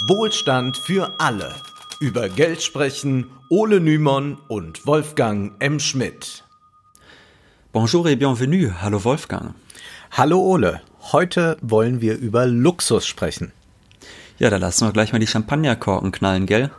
Wohlstand 0.00 0.76
für 0.76 1.14
alle. 1.18 1.54
Über 2.00 2.28
Geld 2.28 2.62
sprechen 2.62 3.30
Ole 3.48 3.80
Nymon 3.80 4.36
und 4.46 4.86
Wolfgang 4.86 5.54
M. 5.58 5.80
Schmidt. 5.80 6.44
Bonjour 7.72 8.04
et 8.04 8.18
bienvenue. 8.18 8.74
Hallo 8.82 9.02
Wolfgang. 9.04 9.54
Hallo 10.10 10.38
Ole. 10.38 10.82
Heute 11.12 11.56
wollen 11.62 12.02
wir 12.02 12.18
über 12.18 12.44
Luxus 12.44 13.06
sprechen. 13.06 13.52
Ja, 14.38 14.50
da 14.50 14.58
lassen 14.58 14.86
wir 14.86 14.92
gleich 14.92 15.14
mal 15.14 15.18
die 15.18 15.26
Champagnerkorken 15.26 16.12
knallen, 16.12 16.44
gell? 16.44 16.70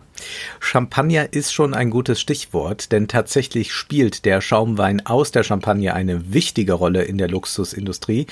Champagner 0.60 1.34
ist 1.34 1.54
schon 1.54 1.74
ein 1.74 1.90
gutes 1.90 2.20
Stichwort, 2.20 2.92
denn 2.92 3.08
tatsächlich 3.08 3.72
spielt 3.72 4.26
der 4.26 4.42
Schaumwein 4.42 5.06
aus 5.06 5.32
der 5.32 5.44
Champagne 5.44 5.94
eine 5.94 6.34
wichtige 6.34 6.74
Rolle 6.74 7.04
in 7.04 7.18
der 7.18 7.28
Luxusindustrie. 7.28 8.28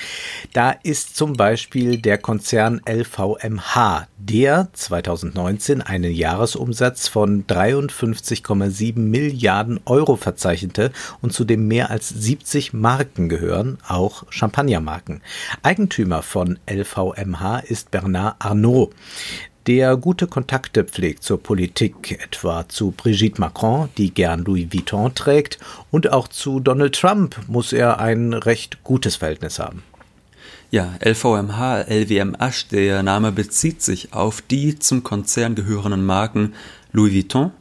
Da 0.52 0.70
ist 0.70 1.16
zum 1.16 1.34
Beispiel 1.34 1.98
der 1.98 2.18
Konzern 2.18 2.80
LVMH, 2.88 4.08
der 4.18 4.68
2019 4.72 5.82
einen 5.82 6.12
Jahresumsatz 6.12 7.08
von 7.08 7.46
53,7 7.46 8.98
Milliarden 8.98 9.80
Euro 9.86 10.16
verzeichnete 10.16 10.92
und 11.22 11.32
zu 11.32 11.44
dem 11.44 11.68
mehr 11.68 11.90
als 11.90 12.08
70 12.08 12.72
Marken 12.72 13.28
gehören, 13.28 13.78
auch 13.86 14.24
Champagnermarken. 14.30 15.22
Eigentümer 15.62 16.22
von 16.22 16.58
LVMH 16.68 17.60
ist 17.60 17.90
Bernard 17.90 18.36
Arnault 18.40 18.90
der 19.66 19.96
gute 19.96 20.26
Kontakte 20.26 20.84
pflegt 20.84 21.24
zur 21.24 21.42
Politik, 21.42 22.12
etwa 22.22 22.68
zu 22.68 22.92
Brigitte 22.92 23.40
Macron, 23.40 23.88
die 23.96 24.12
gern 24.12 24.44
Louis 24.44 24.72
Vuitton 24.72 25.14
trägt, 25.14 25.58
und 25.90 26.12
auch 26.12 26.28
zu 26.28 26.60
Donald 26.60 26.94
Trump 26.94 27.36
muss 27.48 27.72
er 27.72 27.98
ein 27.98 28.32
recht 28.32 28.84
gutes 28.84 29.16
Verhältnis 29.16 29.58
haben. 29.58 29.82
Ja, 30.70 30.94
LVMH, 31.04 31.82
LWMH, 31.88 32.68
der 32.70 33.02
Name 33.02 33.32
bezieht 33.32 33.82
sich 33.82 34.12
auf 34.12 34.42
die 34.42 34.78
zum 34.78 35.02
Konzern 35.02 35.54
gehörenden 35.54 36.04
Marken 36.04 36.54
Louis 36.92 37.14
Vuitton, 37.14 37.52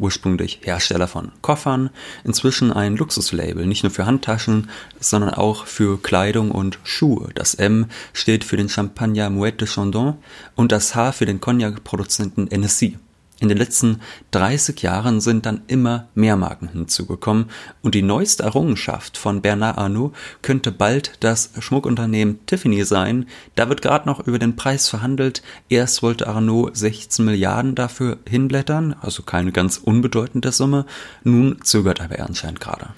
ursprünglich 0.00 0.60
Hersteller 0.62 1.06
von 1.06 1.32
Koffern, 1.42 1.90
inzwischen 2.24 2.72
ein 2.72 2.96
Luxuslabel, 2.96 3.66
nicht 3.66 3.82
nur 3.82 3.92
für 3.92 4.06
Handtaschen, 4.06 4.70
sondern 4.98 5.34
auch 5.34 5.66
für 5.66 6.00
Kleidung 6.02 6.50
und 6.50 6.78
Schuhe. 6.82 7.28
Das 7.34 7.54
M 7.54 7.86
steht 8.12 8.44
für 8.44 8.56
den 8.56 8.68
Champagner 8.68 9.30
Mouette 9.30 9.58
de 9.58 9.68
Chandon 9.68 10.16
und 10.56 10.72
das 10.72 10.94
H 10.94 11.12
für 11.12 11.26
den 11.26 11.40
Cognac-Produzenten 11.40 12.50
NSC. 12.50 12.98
In 13.40 13.48
den 13.48 13.56
letzten 13.56 14.00
30 14.32 14.82
Jahren 14.82 15.22
sind 15.22 15.46
dann 15.46 15.62
immer 15.66 16.08
mehr 16.14 16.36
Marken 16.36 16.68
hinzugekommen 16.68 17.46
und 17.80 17.94
die 17.94 18.02
neueste 18.02 18.42
Errungenschaft 18.42 19.16
von 19.16 19.40
Bernard 19.40 19.78
Arnault 19.78 20.14
könnte 20.42 20.70
bald 20.70 21.12
das 21.20 21.50
Schmuckunternehmen 21.58 22.44
Tiffany 22.44 22.84
sein. 22.84 23.26
Da 23.54 23.70
wird 23.70 23.80
gerade 23.80 24.06
noch 24.06 24.20
über 24.26 24.38
den 24.38 24.56
Preis 24.56 24.90
verhandelt. 24.90 25.42
Erst 25.70 26.02
wollte 26.02 26.28
Arnault 26.28 26.76
16 26.76 27.24
Milliarden 27.24 27.74
dafür 27.74 28.18
hinblättern, 28.28 28.94
also 29.00 29.22
keine 29.22 29.52
ganz 29.52 29.78
unbedeutende 29.78 30.52
Summe. 30.52 30.84
Nun 31.24 31.60
zögert 31.62 32.02
aber 32.02 32.16
er 32.16 32.26
anscheinend 32.26 32.60
gerade. 32.60 32.90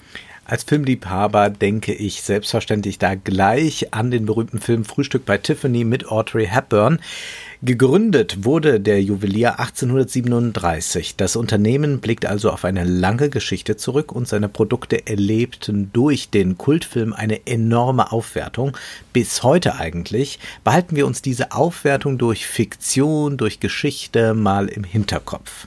Als 0.53 0.65
Filmliebhaber 0.65 1.49
denke 1.49 1.95
ich 1.95 2.21
selbstverständlich 2.21 2.99
da 2.99 3.15
gleich 3.15 3.91
an 3.91 4.11
den 4.11 4.27
berühmten 4.27 4.59
Film 4.59 4.85
Frühstück 4.85 5.25
bei 5.25 5.39
Tiffany 5.39 5.83
mit 5.83 6.11
Audrey 6.11 6.45
Hepburn. 6.45 6.99
Gegründet 7.63 8.45
wurde 8.45 8.79
der 8.79 9.01
Juwelier 9.01 9.59
1837. 9.59 11.15
Das 11.15 11.35
Unternehmen 11.35 12.01
blickt 12.01 12.27
also 12.27 12.51
auf 12.51 12.65
eine 12.65 12.83
lange 12.83 13.31
Geschichte 13.31 13.77
zurück 13.77 14.11
und 14.11 14.27
seine 14.27 14.47
Produkte 14.47 15.07
erlebten 15.07 15.89
durch 15.91 16.29
den 16.29 16.55
Kultfilm 16.55 17.13
eine 17.13 17.47
enorme 17.47 18.11
Aufwertung. 18.11 18.77
Bis 19.11 19.41
heute 19.41 19.77
eigentlich 19.77 20.37
behalten 20.63 20.95
wir 20.95 21.07
uns 21.07 21.23
diese 21.23 21.51
Aufwertung 21.51 22.19
durch 22.19 22.45
Fiktion, 22.45 23.37
durch 23.37 23.59
Geschichte 23.59 24.35
mal 24.35 24.67
im 24.67 24.83
Hinterkopf. 24.83 25.65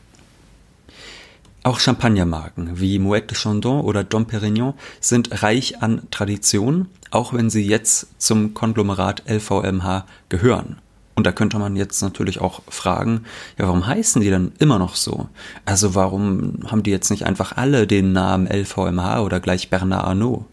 Auch 1.66 1.80
Champagnermarken 1.80 2.78
wie 2.78 3.00
Moet 3.00 3.28
de 3.28 3.36
Chandon 3.36 3.80
oder 3.80 4.04
Dom 4.04 4.26
Perignon 4.26 4.74
sind 5.00 5.42
reich 5.42 5.82
an 5.82 6.02
Tradition, 6.12 6.86
auch 7.10 7.34
wenn 7.34 7.50
sie 7.50 7.66
jetzt 7.66 8.06
zum 8.22 8.54
Konglomerat 8.54 9.24
LVMH 9.28 10.06
gehören. 10.28 10.76
Und 11.16 11.26
da 11.26 11.32
könnte 11.32 11.58
man 11.58 11.74
jetzt 11.74 12.00
natürlich 12.02 12.40
auch 12.40 12.62
fragen, 12.68 13.24
ja, 13.58 13.64
warum 13.66 13.84
heißen 13.84 14.22
die 14.22 14.30
denn 14.30 14.52
immer 14.60 14.78
noch 14.78 14.94
so? 14.94 15.28
Also 15.64 15.96
warum 15.96 16.60
haben 16.68 16.84
die 16.84 16.92
jetzt 16.92 17.10
nicht 17.10 17.26
einfach 17.26 17.56
alle 17.56 17.88
den 17.88 18.12
Namen 18.12 18.46
LVMH 18.46 19.22
oder 19.22 19.40
gleich 19.40 19.68
Bernard 19.68 20.06
Arnault? 20.06 20.44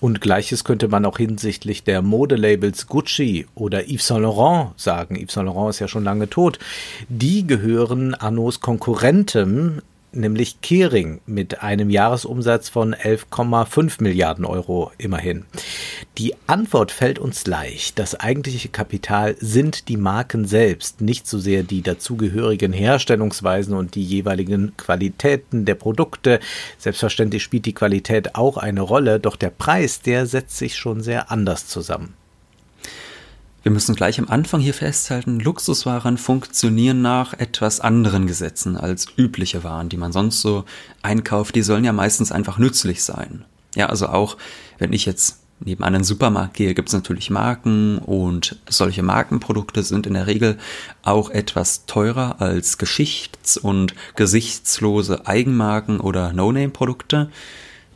Und 0.00 0.22
gleiches 0.22 0.64
könnte 0.64 0.88
man 0.88 1.04
auch 1.04 1.18
hinsichtlich 1.18 1.84
der 1.84 2.00
Modelabels 2.00 2.86
Gucci 2.86 3.46
oder 3.54 3.86
Yves 3.86 4.06
Saint 4.06 4.22
Laurent 4.22 4.70
sagen. 4.80 5.14
Yves 5.14 5.34
Saint 5.34 5.44
Laurent 5.44 5.68
ist 5.74 5.80
ja 5.80 5.88
schon 5.88 6.04
lange 6.04 6.30
tot. 6.30 6.58
Die 7.10 7.46
gehören 7.46 8.14
Arnaults 8.14 8.60
Konkurrenten 8.60 9.82
nämlich 10.12 10.60
Kering 10.60 11.20
mit 11.26 11.62
einem 11.62 11.90
Jahresumsatz 11.90 12.68
von 12.68 12.94
11,5 12.94 14.02
Milliarden 14.02 14.44
Euro 14.44 14.90
immerhin. 14.98 15.44
Die 16.18 16.34
Antwort 16.46 16.90
fällt 16.90 17.18
uns 17.18 17.46
leicht. 17.46 17.98
Das 17.98 18.14
eigentliche 18.14 18.68
Kapital 18.68 19.36
sind 19.38 19.88
die 19.88 19.96
Marken 19.96 20.46
selbst, 20.46 21.00
nicht 21.00 21.26
so 21.26 21.38
sehr 21.38 21.62
die 21.62 21.82
dazugehörigen 21.82 22.72
Herstellungsweisen 22.72 23.74
und 23.74 23.94
die 23.94 24.04
jeweiligen 24.04 24.76
Qualitäten 24.76 25.64
der 25.64 25.74
Produkte. 25.74 26.40
Selbstverständlich 26.78 27.42
spielt 27.42 27.66
die 27.66 27.74
Qualität 27.74 28.34
auch 28.34 28.56
eine 28.56 28.80
Rolle, 28.80 29.20
doch 29.20 29.36
der 29.36 29.50
Preis, 29.50 30.00
der 30.00 30.26
setzt 30.26 30.58
sich 30.58 30.76
schon 30.76 31.02
sehr 31.02 31.30
anders 31.30 31.66
zusammen. 31.68 32.17
Wir 33.68 33.74
müssen 33.74 33.96
gleich 33.96 34.18
am 34.18 34.30
Anfang 34.30 34.62
hier 34.62 34.72
festhalten, 34.72 35.40
Luxuswaren 35.40 36.16
funktionieren 36.16 37.02
nach 37.02 37.34
etwas 37.34 37.80
anderen 37.80 38.26
Gesetzen 38.26 38.78
als 38.78 39.08
übliche 39.18 39.62
Waren, 39.62 39.90
die 39.90 39.98
man 39.98 40.10
sonst 40.10 40.40
so 40.40 40.64
einkauft. 41.02 41.54
Die 41.54 41.60
sollen 41.60 41.84
ja 41.84 41.92
meistens 41.92 42.32
einfach 42.32 42.56
nützlich 42.56 43.04
sein. 43.04 43.44
Ja, 43.74 43.90
also 43.90 44.06
auch 44.06 44.38
wenn 44.78 44.94
ich 44.94 45.04
jetzt 45.04 45.40
neben 45.60 45.84
einen 45.84 46.02
Supermarkt 46.02 46.54
gehe, 46.54 46.72
gibt 46.72 46.88
es 46.88 46.94
natürlich 46.94 47.28
Marken 47.28 47.98
und 47.98 48.58
solche 48.70 49.02
Markenprodukte 49.02 49.82
sind 49.82 50.06
in 50.06 50.14
der 50.14 50.26
Regel 50.26 50.56
auch 51.02 51.28
etwas 51.28 51.84
teurer 51.84 52.40
als 52.40 52.78
geschichts- 52.78 53.58
und 53.58 53.94
gesichtslose 54.16 55.26
Eigenmarken 55.26 56.00
oder 56.00 56.32
No-Name-Produkte 56.32 57.28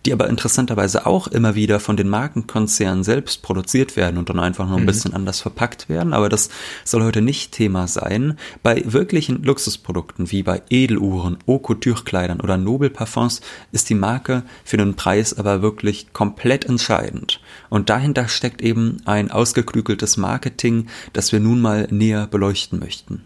die 0.05 0.13
aber 0.13 0.29
interessanterweise 0.29 1.07
auch 1.07 1.29
immer 1.29 1.55
wieder 1.55 1.81
von 1.81 1.97
den 1.97 2.09
Markenkonzernen 2.09 3.05
selbst 3.05 3.43
produziert 3.43 3.97
werden 3.97 4.19
und 4.19 4.29
dann 4.29 4.41
einfach 4.41 4.67
nur 4.67 4.79
ein 4.79 4.83
mhm. 4.83 4.87
bisschen 4.87 5.15
anders 5.15 5.41
verpackt 5.41 5.89
werden. 5.89 6.13
Aber 6.13 6.29
das 6.29 6.51
soll 6.85 7.03
heute 7.05 7.23
nicht 7.23 7.53
Thema 7.53 7.87
sein. 7.87 8.39
Bei 8.63 8.83
wirklichen 8.85 9.43
Luxusprodukten 9.43 10.31
wie 10.31 10.43
bei 10.43 10.63
Edeluhren, 10.71 11.39
Haute 11.47 11.63
Couture-Kleidern 11.63 12.41
oder 12.41 12.57
Nobelparfums 12.57 13.41
ist 13.71 13.89
die 13.91 13.95
Marke 13.95 14.43
für 14.65 14.77
den 14.77 14.95
Preis 14.95 15.37
aber 15.39 15.63
wirklich 15.63 16.13
komplett 16.13 16.65
entscheidend. 16.65 17.41
Und 17.71 17.91
dahinter 17.91 18.29
steckt 18.29 18.63
eben 18.63 18.99
ein 19.05 19.31
ausgeklügeltes 19.31 20.17
Marketing, 20.17 20.89
das 21.13 21.33
wir 21.33 21.41
nun 21.41 21.61
mal 21.61 21.87
näher 21.91 22.27
beleuchten 22.27 22.79
möchten. 22.79 23.25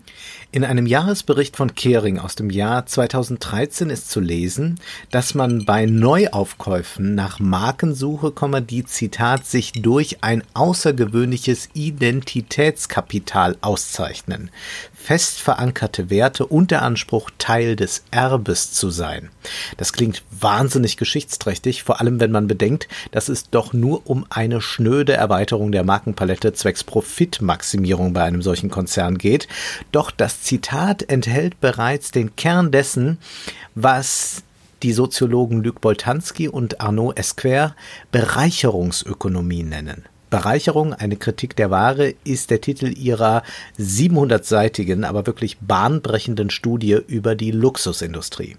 In 0.52 0.64
einem 0.64 0.86
Jahresbericht 0.86 1.56
von 1.56 1.74
Kering 1.74 2.18
aus 2.18 2.36
dem 2.36 2.50
Jahr 2.50 2.86
2013 2.86 3.90
ist 3.90 4.10
zu 4.10 4.20
lesen, 4.20 4.80
dass 5.10 5.34
man 5.34 5.64
bei 5.64 5.86
Neuaufkäufen 5.86 7.14
nach 7.14 7.40
Markensuche, 7.40 8.32
die 8.62 8.84
Zitat 8.84 9.44
sich 9.44 9.72
durch 9.72 10.22
ein 10.22 10.44
außergewöhnliches 10.54 11.70
Identitätskapital 11.74 13.56
auszeichnen 13.60 14.50
fest 14.96 15.40
verankerte 15.40 16.10
Werte 16.10 16.46
und 16.46 16.70
der 16.72 16.82
Anspruch, 16.82 17.30
Teil 17.38 17.76
des 17.76 18.02
Erbes 18.10 18.72
zu 18.72 18.90
sein. 18.90 19.30
Das 19.76 19.92
klingt 19.92 20.24
wahnsinnig 20.32 20.96
geschichtsträchtig, 20.96 21.84
vor 21.84 22.00
allem 22.00 22.18
wenn 22.18 22.32
man 22.32 22.48
bedenkt, 22.48 22.88
dass 23.12 23.28
es 23.28 23.50
doch 23.50 23.72
nur 23.72 24.08
um 24.08 24.26
eine 24.30 24.60
schnöde 24.60 25.12
Erweiterung 25.12 25.70
der 25.70 25.84
Markenpalette 25.84 26.54
zwecks 26.54 26.82
Profitmaximierung 26.82 28.14
bei 28.14 28.24
einem 28.24 28.42
solchen 28.42 28.70
Konzern 28.70 29.18
geht. 29.18 29.46
Doch 29.92 30.10
das 30.10 30.42
Zitat 30.42 31.08
enthält 31.08 31.60
bereits 31.60 32.10
den 32.10 32.34
Kern 32.34 32.72
dessen, 32.72 33.18
was 33.76 34.42
die 34.82 34.92
Soziologen 34.92 35.62
Luc 35.62 35.80
Boltanski 35.80 36.48
und 36.48 36.80
Arnaud 36.80 37.18
Esquer 37.18 37.76
Bereicherungsökonomie 38.10 39.62
nennen. 39.62 40.04
Bereicherung, 40.36 40.92
eine 40.92 41.16
Kritik 41.16 41.56
der 41.56 41.70
Ware 41.70 42.12
ist 42.24 42.50
der 42.50 42.60
Titel 42.60 42.92
ihrer 42.94 43.42
700-seitigen, 43.78 45.04
aber 45.04 45.26
wirklich 45.26 45.56
bahnbrechenden 45.60 46.50
Studie 46.50 46.98
über 47.08 47.34
die 47.34 47.52
Luxusindustrie. 47.52 48.58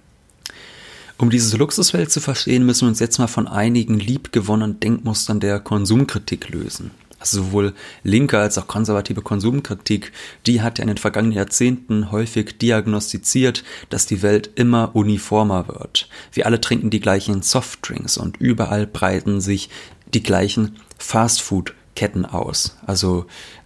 Um 1.20 1.30
diese 1.30 1.56
Luxuswelt 1.56 2.12
zu 2.12 2.20
verstehen, 2.20 2.66
müssen 2.66 2.86
wir 2.86 2.90
uns 2.90 3.00
jetzt 3.00 3.20
mal 3.20 3.28
von 3.28 3.48
einigen 3.48 4.00
liebgewonnenen 4.00 4.80
Denkmustern 4.80 5.40
der 5.40 5.60
Konsumkritik 5.60 6.50
lösen. 6.50 6.90
Also 7.20 7.44
sowohl 7.44 7.74
linke 8.04 8.40
als 8.40 8.58
auch 8.58 8.68
konservative 8.68 9.22
Konsumkritik, 9.22 10.12
die 10.46 10.62
hat 10.62 10.78
ja 10.78 10.84
in 10.84 10.88
den 10.88 10.98
vergangenen 10.98 11.36
Jahrzehnten 11.36 12.12
häufig 12.12 12.58
diagnostiziert, 12.58 13.64
dass 13.90 14.06
die 14.06 14.22
Welt 14.24 14.52
immer 14.56 14.96
uniformer 14.96 15.68
wird. 15.68 16.10
Wir 16.32 16.46
alle 16.46 16.62
trinken 16.62 16.92
die 16.92 17.00
gleichen 17.00 17.42
Softdrinks 17.42 18.18
und 18.18 18.38
überall 18.38 18.86
breiten 18.86 19.42
sich 19.42 19.70
die 20.14 20.24
gleichen 20.24 20.78
Fastfood-Ketten 20.98 22.26
aus. 22.26 22.78
Also 22.86 23.26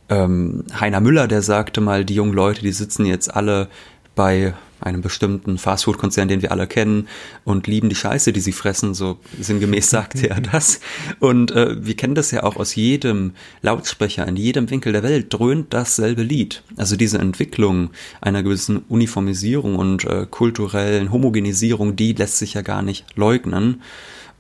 Ähm, 0.10 0.66
Heiner 0.78 1.00
Müller, 1.00 1.30
der 1.30 1.42
sagte 1.42 1.80
mal, 1.80 2.04
die 2.04 2.16
jungen 2.16 2.34
Leute, 2.34 2.62
die 2.62 2.74
sitzen 2.74 3.06
jetzt 3.06 3.34
alle 3.34 3.70
bei 4.14 4.54
einem 4.82 5.02
bestimmten 5.02 5.58
Fastfood-Konzern, 5.58 6.28
den 6.28 6.42
wir 6.42 6.52
alle 6.52 6.68
kennen 6.68 7.08
und 7.46 7.66
lieben 7.68 7.88
die 7.88 7.96
Scheiße, 7.96 8.34
die 8.34 8.42
sie 8.42 8.52
fressen, 8.52 8.94
so 8.94 9.20
sinngemäß 9.40 9.90
sagte 9.90 10.30
er 10.30 10.42
das. 10.52 10.82
Und 11.20 11.52
äh, 11.52 11.78
wir 11.86 11.96
kennen 11.96 12.16
das 12.16 12.32
ja 12.32 12.44
auch 12.44 12.58
aus 12.58 12.76
jedem 12.76 13.34
Lautsprecher, 13.62 14.28
in 14.28 14.36
jedem 14.36 14.70
Winkel 14.70 14.92
der 14.92 15.04
Welt 15.04 15.28
dröhnt 15.30 15.74
dasselbe 15.74 16.24
Lied. 16.24 16.64
Also 16.76 16.98
diese 16.98 17.20
Entwicklung 17.20 17.92
einer 18.20 18.44
gewissen 18.44 18.80
Uniformisierung 18.90 19.78
und 19.78 20.04
äh, 20.04 20.26
kulturellen 20.30 21.12
Homogenisierung, 21.14 21.96
die 21.96 22.12
lässt 22.12 22.38
sich 22.38 22.56
ja 22.56 22.64
gar 22.64 22.82
nicht 22.82 23.06
leugnen 23.16 23.82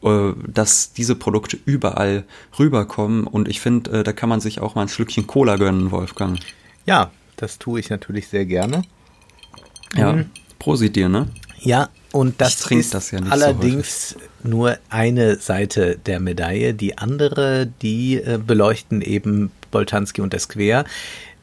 dass 0.01 0.94
diese 0.94 1.15
Produkte 1.15 1.57
überall 1.65 2.24
rüberkommen 2.57 3.27
und 3.27 3.48
ich 3.48 3.62
finde, 3.62 4.00
äh, 4.00 4.03
da 4.03 4.13
kann 4.13 4.30
man 4.30 4.42
sich 4.42 4.59
auch 4.59 4.75
mal 4.75 4.83
ein 4.83 4.89
Schlückchen 4.89 5.27
Cola 5.27 5.57
gönnen, 5.57 5.92
Wolfgang. 5.92 6.39
Ja, 6.86 7.12
das 7.38 7.59
tue 7.59 7.80
ich 7.80 7.89
natürlich 7.89 8.27
sehr 8.27 8.45
gerne. 8.45 8.83
Ja, 9.95 10.13
mhm. 10.13 10.30
Prosit 10.57 10.95
dir, 10.95 11.09
ne? 11.09 11.27
Ja, 11.59 11.89
und 12.12 12.42
das 12.42 12.65
ist 12.71 12.94
das 12.94 13.12
ja 13.12 13.19
allerdings 13.30 14.09
so 14.09 14.19
nur 14.50 14.77
eine 14.89 15.36
Seite 15.38 15.98
der 16.06 16.19
Medaille. 16.19 16.74
Die 16.74 16.98
andere, 16.98 17.68
die 17.81 18.15
äh, 18.15 18.39
beleuchten 18.44 19.01
eben 19.01 19.51
Boltanski 19.69 20.21
und 20.21 20.33
Esquer. 20.33 20.86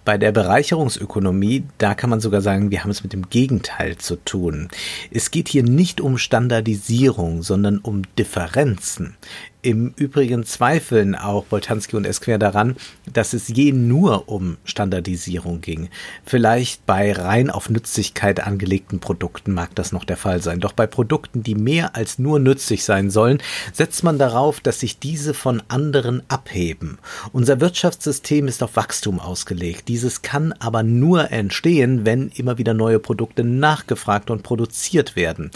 Bei 0.08 0.16
der 0.16 0.32
Bereicherungsökonomie, 0.32 1.64
da 1.76 1.92
kann 1.92 2.08
man 2.08 2.20
sogar 2.20 2.40
sagen, 2.40 2.70
wir 2.70 2.82
haben 2.82 2.90
es 2.90 3.02
mit 3.02 3.12
dem 3.12 3.28
Gegenteil 3.28 3.98
zu 3.98 4.16
tun. 4.16 4.70
Es 5.10 5.30
geht 5.30 5.50
hier 5.50 5.62
nicht 5.62 6.00
um 6.00 6.16
Standardisierung, 6.16 7.42
sondern 7.42 7.76
um 7.76 8.04
Differenzen. 8.16 9.16
Im 9.60 9.92
Übrigen 9.96 10.44
zweifeln 10.44 11.16
auch 11.16 11.44
Boltanski 11.46 11.96
und 11.96 12.06
Esquer 12.06 12.38
daran, 12.38 12.76
dass 13.12 13.32
es 13.32 13.48
je 13.48 13.72
nur 13.72 14.28
um 14.28 14.56
Standardisierung 14.62 15.60
ging. 15.62 15.88
Vielleicht 16.24 16.86
bei 16.86 17.12
rein 17.12 17.50
auf 17.50 17.68
Nützlichkeit 17.68 18.38
angelegten 18.38 19.00
Produkten 19.00 19.52
mag 19.52 19.74
das 19.74 19.90
noch 19.90 20.04
der 20.04 20.16
Fall 20.16 20.42
sein. 20.42 20.60
Doch 20.60 20.70
bei 20.70 20.86
Produkten, 20.86 21.42
die 21.42 21.56
mehr 21.56 21.96
als 21.96 22.20
nur 22.20 22.38
nützlich 22.38 22.84
sein 22.84 23.10
sollen, 23.10 23.38
setzt 23.72 24.04
man 24.04 24.16
darauf, 24.16 24.60
dass 24.60 24.78
sich 24.78 25.00
diese 25.00 25.34
von 25.34 25.60
anderen 25.66 26.22
abheben. 26.28 26.98
Unser 27.32 27.60
Wirtschaftssystem 27.60 28.46
ist 28.46 28.62
auf 28.62 28.76
Wachstum 28.76 29.18
ausgelegt. 29.18 29.88
Dieses 29.88 30.22
kann 30.22 30.52
aber 30.52 30.84
nur 30.84 31.32
entstehen, 31.32 32.06
wenn 32.06 32.28
immer 32.28 32.58
wieder 32.58 32.74
neue 32.74 33.00
Produkte 33.00 33.42
nachgefragt 33.42 34.30
und 34.30 34.44
produziert 34.44 35.16
werden. 35.16 35.50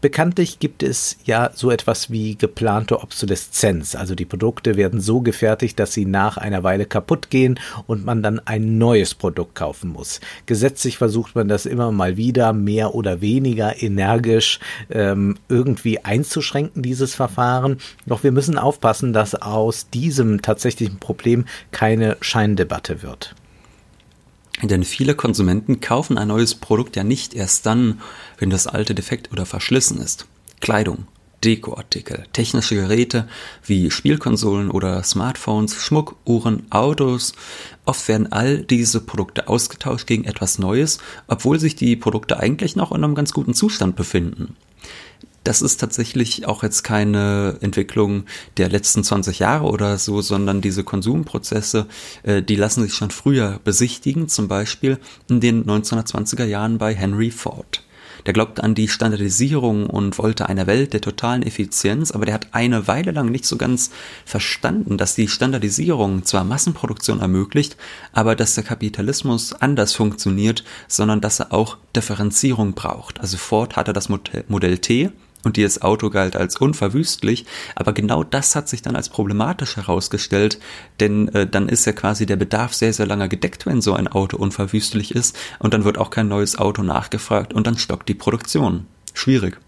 Bekanntlich 0.00 0.60
gibt 0.60 0.84
es 0.84 1.16
ja 1.24 1.50
so 1.52 1.72
etwas 1.72 2.12
wie 2.12 2.36
geplante 2.36 3.00
Obsoleszenz 3.00 3.47
Obsoleszenz. 3.48 3.94
Also 3.94 4.14
die 4.14 4.24
Produkte 4.24 4.76
werden 4.76 5.00
so 5.00 5.20
gefertigt, 5.20 5.78
dass 5.78 5.92
sie 5.92 6.04
nach 6.04 6.36
einer 6.36 6.62
Weile 6.62 6.86
kaputt 6.86 7.30
gehen 7.30 7.58
und 7.86 8.04
man 8.04 8.22
dann 8.22 8.40
ein 8.44 8.78
neues 8.78 9.14
Produkt 9.14 9.54
kaufen 9.54 9.90
muss. 9.90 10.20
Gesetzlich 10.46 10.98
versucht 10.98 11.34
man 11.34 11.48
das 11.48 11.66
immer 11.66 11.90
mal 11.90 12.16
wieder 12.16 12.52
mehr 12.52 12.94
oder 12.94 13.20
weniger 13.20 13.82
energisch 13.82 14.60
ähm, 14.90 15.36
irgendwie 15.48 16.04
einzuschränken, 16.04 16.82
dieses 16.82 17.14
Verfahren. 17.14 17.78
Doch 18.06 18.22
wir 18.22 18.32
müssen 18.32 18.58
aufpassen, 18.58 19.12
dass 19.12 19.34
aus 19.34 19.90
diesem 19.90 20.42
tatsächlichen 20.42 20.98
Problem 20.98 21.44
keine 21.70 22.16
Scheindebatte 22.20 23.02
wird. 23.02 23.34
Denn 24.62 24.82
viele 24.82 25.14
Konsumenten 25.14 25.80
kaufen 25.80 26.18
ein 26.18 26.28
neues 26.28 26.56
Produkt 26.56 26.96
ja 26.96 27.04
nicht 27.04 27.32
erst 27.32 27.64
dann, 27.64 28.00
wenn 28.38 28.50
das 28.50 28.66
alte 28.66 28.94
defekt 28.94 29.30
oder 29.30 29.46
verschlissen 29.46 30.00
ist. 30.00 30.26
Kleidung, 30.60 31.06
Dekoartikel, 31.44 32.24
technische 32.32 32.74
Geräte 32.74 33.28
wie 33.64 33.90
Spielkonsolen 33.90 34.70
oder 34.70 35.02
Smartphones, 35.02 35.74
Schmuck, 35.74 36.16
Uhren, 36.24 36.66
Autos. 36.70 37.32
Oft 37.84 38.08
werden 38.08 38.32
all 38.32 38.58
diese 38.58 39.00
Produkte 39.00 39.48
ausgetauscht 39.48 40.06
gegen 40.06 40.24
etwas 40.24 40.58
Neues, 40.58 40.98
obwohl 41.26 41.60
sich 41.60 41.76
die 41.76 41.96
Produkte 41.96 42.38
eigentlich 42.38 42.76
noch 42.76 42.92
in 42.92 43.04
einem 43.04 43.14
ganz 43.14 43.32
guten 43.32 43.54
Zustand 43.54 43.96
befinden. 43.96 44.56
Das 45.44 45.62
ist 45.62 45.78
tatsächlich 45.78 46.46
auch 46.46 46.62
jetzt 46.62 46.82
keine 46.82 47.56
Entwicklung 47.60 48.24
der 48.58 48.68
letzten 48.68 49.02
20 49.02 49.38
Jahre 49.38 49.64
oder 49.64 49.96
so, 49.96 50.20
sondern 50.20 50.60
diese 50.60 50.84
Konsumprozesse, 50.84 51.86
äh, 52.22 52.42
die 52.42 52.56
lassen 52.56 52.82
sich 52.82 52.92
schon 52.92 53.10
früher 53.10 53.60
besichtigen, 53.64 54.28
zum 54.28 54.48
Beispiel 54.48 54.98
in 55.28 55.40
den 55.40 55.64
1920er 55.64 56.44
Jahren 56.44 56.76
bei 56.76 56.94
Henry 56.94 57.30
Ford. 57.30 57.82
Der 58.28 58.34
glaubte 58.34 58.62
an 58.62 58.74
die 58.74 58.88
Standardisierung 58.88 59.86
und 59.86 60.18
wollte 60.18 60.50
eine 60.50 60.66
Welt 60.66 60.92
der 60.92 61.00
totalen 61.00 61.42
Effizienz, 61.42 62.10
aber 62.10 62.26
der 62.26 62.34
hat 62.34 62.48
eine 62.52 62.86
Weile 62.86 63.10
lang 63.10 63.30
nicht 63.30 63.46
so 63.46 63.56
ganz 63.56 63.90
verstanden, 64.26 64.98
dass 64.98 65.14
die 65.14 65.28
Standardisierung 65.28 66.26
zwar 66.26 66.44
Massenproduktion 66.44 67.20
ermöglicht, 67.20 67.78
aber 68.12 68.36
dass 68.36 68.54
der 68.54 68.64
Kapitalismus 68.64 69.54
anders 69.54 69.94
funktioniert, 69.94 70.62
sondern 70.88 71.22
dass 71.22 71.40
er 71.40 71.54
auch 71.54 71.78
Differenzierung 71.96 72.74
braucht. 72.74 73.18
Also 73.18 73.38
Ford 73.38 73.76
hatte 73.76 73.94
das 73.94 74.10
Modell 74.10 74.76
T, 74.76 75.10
und 75.44 75.56
dieses 75.56 75.82
Auto 75.82 76.10
galt 76.10 76.36
als 76.36 76.56
unverwüstlich, 76.56 77.46
aber 77.74 77.92
genau 77.92 78.24
das 78.24 78.56
hat 78.56 78.68
sich 78.68 78.82
dann 78.82 78.96
als 78.96 79.08
problematisch 79.08 79.76
herausgestellt, 79.76 80.58
denn 81.00 81.28
äh, 81.28 81.46
dann 81.46 81.68
ist 81.68 81.84
ja 81.86 81.92
quasi 81.92 82.26
der 82.26 82.36
Bedarf 82.36 82.74
sehr, 82.74 82.92
sehr 82.92 83.06
lange 83.06 83.28
gedeckt, 83.28 83.66
wenn 83.66 83.80
so 83.80 83.94
ein 83.94 84.08
Auto 84.08 84.36
unverwüstlich 84.36 85.14
ist. 85.14 85.36
Und 85.58 85.74
dann 85.74 85.84
wird 85.84 85.98
auch 85.98 86.10
kein 86.10 86.28
neues 86.28 86.58
Auto 86.58 86.82
nachgefragt 86.82 87.52
und 87.52 87.66
dann 87.66 87.78
stockt 87.78 88.08
die 88.08 88.14
Produktion. 88.14 88.86
Schwierig 89.14 89.58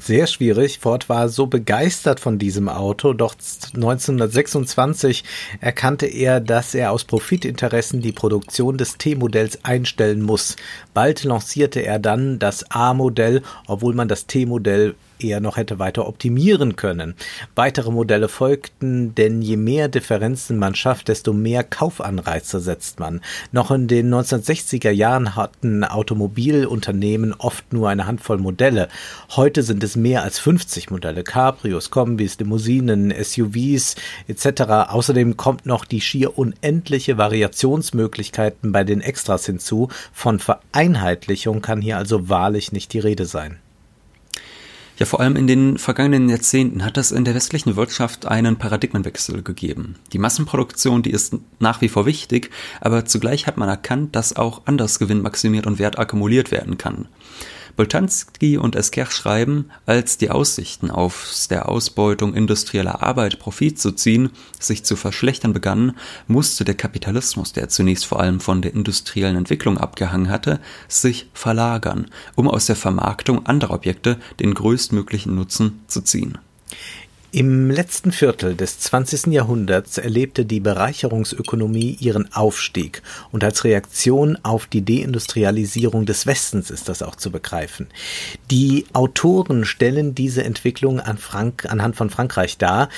sehr 0.00 0.26
schwierig. 0.26 0.78
Ford 0.78 1.08
war 1.08 1.28
so 1.28 1.46
begeistert 1.46 2.20
von 2.20 2.38
diesem 2.38 2.68
Auto, 2.68 3.12
doch 3.12 3.34
1926 3.74 5.24
erkannte 5.60 6.06
er, 6.06 6.40
dass 6.40 6.74
er 6.74 6.92
aus 6.92 7.04
Profitinteressen 7.04 8.00
die 8.00 8.12
Produktion 8.12 8.78
des 8.78 8.98
T-Modells 8.98 9.64
einstellen 9.64 10.22
muss. 10.22 10.56
Bald 10.92 11.24
lancierte 11.24 11.80
er 11.80 11.98
dann 11.98 12.38
das 12.38 12.70
A-Modell, 12.70 13.42
obwohl 13.66 13.94
man 13.94 14.08
das 14.08 14.26
T-Modell 14.26 14.94
eher 15.18 15.40
noch 15.40 15.56
hätte 15.56 15.78
weiter 15.78 16.06
optimieren 16.06 16.76
können. 16.76 17.14
Weitere 17.54 17.90
Modelle 17.90 18.28
folgten, 18.28 19.14
denn 19.14 19.42
je 19.42 19.56
mehr 19.56 19.88
Differenzen 19.88 20.58
man 20.58 20.74
schafft, 20.74 21.08
desto 21.08 21.32
mehr 21.32 21.64
Kaufanreize 21.64 22.60
setzt 22.60 23.00
man. 23.00 23.20
Noch 23.52 23.70
in 23.70 23.88
den 23.88 24.12
1960er 24.12 24.90
Jahren 24.90 25.36
hatten 25.36 25.84
Automobilunternehmen 25.84 27.34
oft 27.34 27.72
nur 27.72 27.88
eine 27.88 28.06
Handvoll 28.06 28.38
Modelle. 28.38 28.88
Heute 29.36 29.62
sind 29.62 29.82
es 29.84 29.96
mehr 29.96 30.22
als 30.22 30.38
50 30.38 30.90
Modelle, 30.90 31.24
Cabrios, 31.24 31.90
Kombis, 31.90 32.38
Limousinen, 32.38 33.12
SUVs 33.12 33.96
etc. 34.28 34.62
Außerdem 34.88 35.36
kommt 35.36 35.66
noch 35.66 35.84
die 35.84 36.00
schier 36.00 36.38
unendliche 36.38 37.18
Variationsmöglichkeiten 37.18 38.72
bei 38.72 38.84
den 38.84 39.00
Extras 39.00 39.46
hinzu. 39.46 39.88
Von 40.12 40.38
Vereinheitlichung 40.38 41.62
kann 41.62 41.80
hier 41.80 41.98
also 41.98 42.28
wahrlich 42.28 42.72
nicht 42.72 42.92
die 42.92 42.98
Rede 42.98 43.26
sein. 43.26 43.58
Ja, 44.96 45.06
vor 45.06 45.20
allem 45.20 45.34
in 45.34 45.48
den 45.48 45.76
vergangenen 45.76 46.28
Jahrzehnten 46.28 46.84
hat 46.84 46.96
es 46.96 47.10
in 47.10 47.24
der 47.24 47.34
westlichen 47.34 47.74
Wirtschaft 47.74 48.26
einen 48.26 48.56
Paradigmenwechsel 48.56 49.42
gegeben. 49.42 49.96
Die 50.12 50.18
Massenproduktion, 50.18 51.02
die 51.02 51.10
ist 51.10 51.36
nach 51.58 51.80
wie 51.80 51.88
vor 51.88 52.06
wichtig, 52.06 52.50
aber 52.80 53.04
zugleich 53.04 53.48
hat 53.48 53.56
man 53.56 53.68
erkannt, 53.68 54.14
dass 54.14 54.36
auch 54.36 54.62
anders 54.66 55.00
Gewinn 55.00 55.22
maximiert 55.22 55.66
und 55.66 55.80
Wert 55.80 55.98
akkumuliert 55.98 56.52
werden 56.52 56.78
kann. 56.78 57.08
Boltanski 57.76 58.56
und 58.56 58.76
Esquer 58.76 59.06
schreiben, 59.10 59.70
als 59.86 60.18
die 60.18 60.30
Aussichten 60.30 60.90
aus 60.90 61.48
der 61.48 61.68
Ausbeutung 61.68 62.34
industrieller 62.34 63.02
Arbeit 63.02 63.38
Profit 63.38 63.78
zu 63.78 63.92
ziehen 63.92 64.30
sich 64.60 64.84
zu 64.84 64.96
verschlechtern 64.96 65.52
begannen, 65.52 65.96
musste 66.26 66.64
der 66.64 66.74
Kapitalismus, 66.74 67.52
der 67.52 67.68
zunächst 67.68 68.06
vor 68.06 68.20
allem 68.20 68.40
von 68.40 68.62
der 68.62 68.74
industriellen 68.74 69.36
Entwicklung 69.36 69.78
abgehangen 69.78 70.30
hatte, 70.30 70.60
sich 70.88 71.28
verlagern, 71.34 72.06
um 72.34 72.48
aus 72.48 72.66
der 72.66 72.76
Vermarktung 72.76 73.46
anderer 73.46 73.74
Objekte 73.74 74.18
den 74.40 74.54
größtmöglichen 74.54 75.34
Nutzen 75.34 75.80
zu 75.86 76.00
ziehen. 76.00 76.38
Im 77.34 77.68
letzten 77.68 78.12
Viertel 78.12 78.54
des 78.54 78.78
20. 78.78 79.32
Jahrhunderts 79.32 79.98
erlebte 79.98 80.44
die 80.44 80.60
Bereicherungsökonomie 80.60 81.96
ihren 81.98 82.32
Aufstieg 82.32 83.02
und 83.32 83.42
als 83.42 83.64
Reaktion 83.64 84.38
auf 84.44 84.66
die 84.68 84.84
Deindustrialisierung 84.84 86.06
des 86.06 86.26
Westens 86.26 86.70
ist 86.70 86.88
das 86.88 87.02
auch 87.02 87.16
zu 87.16 87.32
begreifen. 87.32 87.88
Die 88.52 88.86
Autoren 88.92 89.64
stellen 89.64 90.14
diese 90.14 90.44
Entwicklung 90.44 91.00
an 91.00 91.18
Frank, 91.18 91.66
anhand 91.68 91.96
von 91.96 92.08
Frankreich 92.08 92.56
dar, 92.56 92.88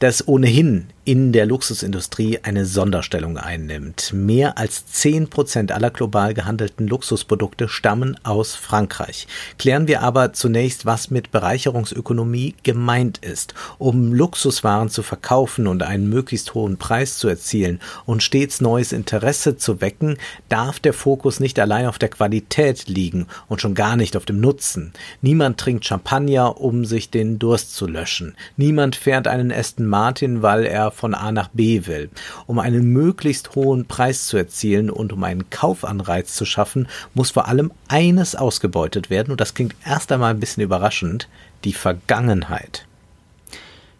das 0.00 0.26
ohnehin 0.26 0.88
in 1.06 1.30
der 1.30 1.46
Luxusindustrie 1.46 2.40
eine 2.42 2.66
Sonderstellung 2.66 3.38
einnimmt. 3.38 4.12
Mehr 4.12 4.58
als 4.58 4.86
zehn 4.86 5.28
Prozent 5.28 5.70
aller 5.70 5.90
global 5.90 6.34
gehandelten 6.34 6.88
Luxusprodukte 6.88 7.68
stammen 7.68 8.18
aus 8.24 8.56
Frankreich. 8.56 9.28
Klären 9.56 9.86
wir 9.86 10.02
aber 10.02 10.32
zunächst, 10.32 10.84
was 10.84 11.12
mit 11.12 11.30
Bereicherungsökonomie 11.30 12.56
gemeint 12.64 13.18
ist. 13.18 13.54
Um 13.78 14.12
Luxuswaren 14.12 14.88
zu 14.88 15.04
verkaufen 15.04 15.68
und 15.68 15.84
einen 15.84 16.08
möglichst 16.08 16.54
hohen 16.54 16.76
Preis 16.76 17.18
zu 17.18 17.28
erzielen 17.28 17.78
und 18.04 18.24
stets 18.24 18.60
neues 18.60 18.90
Interesse 18.90 19.56
zu 19.56 19.80
wecken, 19.80 20.18
darf 20.48 20.80
der 20.80 20.92
Fokus 20.92 21.38
nicht 21.38 21.60
allein 21.60 21.86
auf 21.86 21.98
der 21.98 22.08
Qualität 22.08 22.88
liegen 22.88 23.28
und 23.46 23.60
schon 23.60 23.76
gar 23.76 23.94
nicht 23.94 24.16
auf 24.16 24.24
dem 24.24 24.40
Nutzen. 24.40 24.92
Niemand 25.22 25.58
trinkt 25.58 25.84
Champagner, 25.84 26.60
um 26.60 26.84
sich 26.84 27.10
den 27.10 27.38
Durst 27.38 27.76
zu 27.76 27.86
löschen. 27.86 28.34
Niemand 28.56 28.96
fährt 28.96 29.28
einen 29.28 29.52
Aston 29.52 29.86
Martin, 29.86 30.42
weil 30.42 30.64
er 30.64 30.95
von 30.96 31.14
A 31.14 31.30
nach 31.30 31.48
B 31.48 31.86
will. 31.86 32.10
Um 32.46 32.58
einen 32.58 32.92
möglichst 32.92 33.54
hohen 33.54 33.86
Preis 33.86 34.26
zu 34.26 34.36
erzielen 34.36 34.90
und 34.90 35.12
um 35.12 35.22
einen 35.22 35.48
Kaufanreiz 35.50 36.34
zu 36.34 36.44
schaffen, 36.44 36.88
muss 37.14 37.30
vor 37.30 37.46
allem 37.46 37.70
eines 37.88 38.34
ausgebeutet 38.34 39.10
werden, 39.10 39.30
und 39.30 39.40
das 39.40 39.54
klingt 39.54 39.76
erst 39.84 40.10
einmal 40.10 40.30
ein 40.30 40.40
bisschen 40.40 40.62
überraschend, 40.62 41.28
die 41.64 41.72
Vergangenheit. 41.72 42.86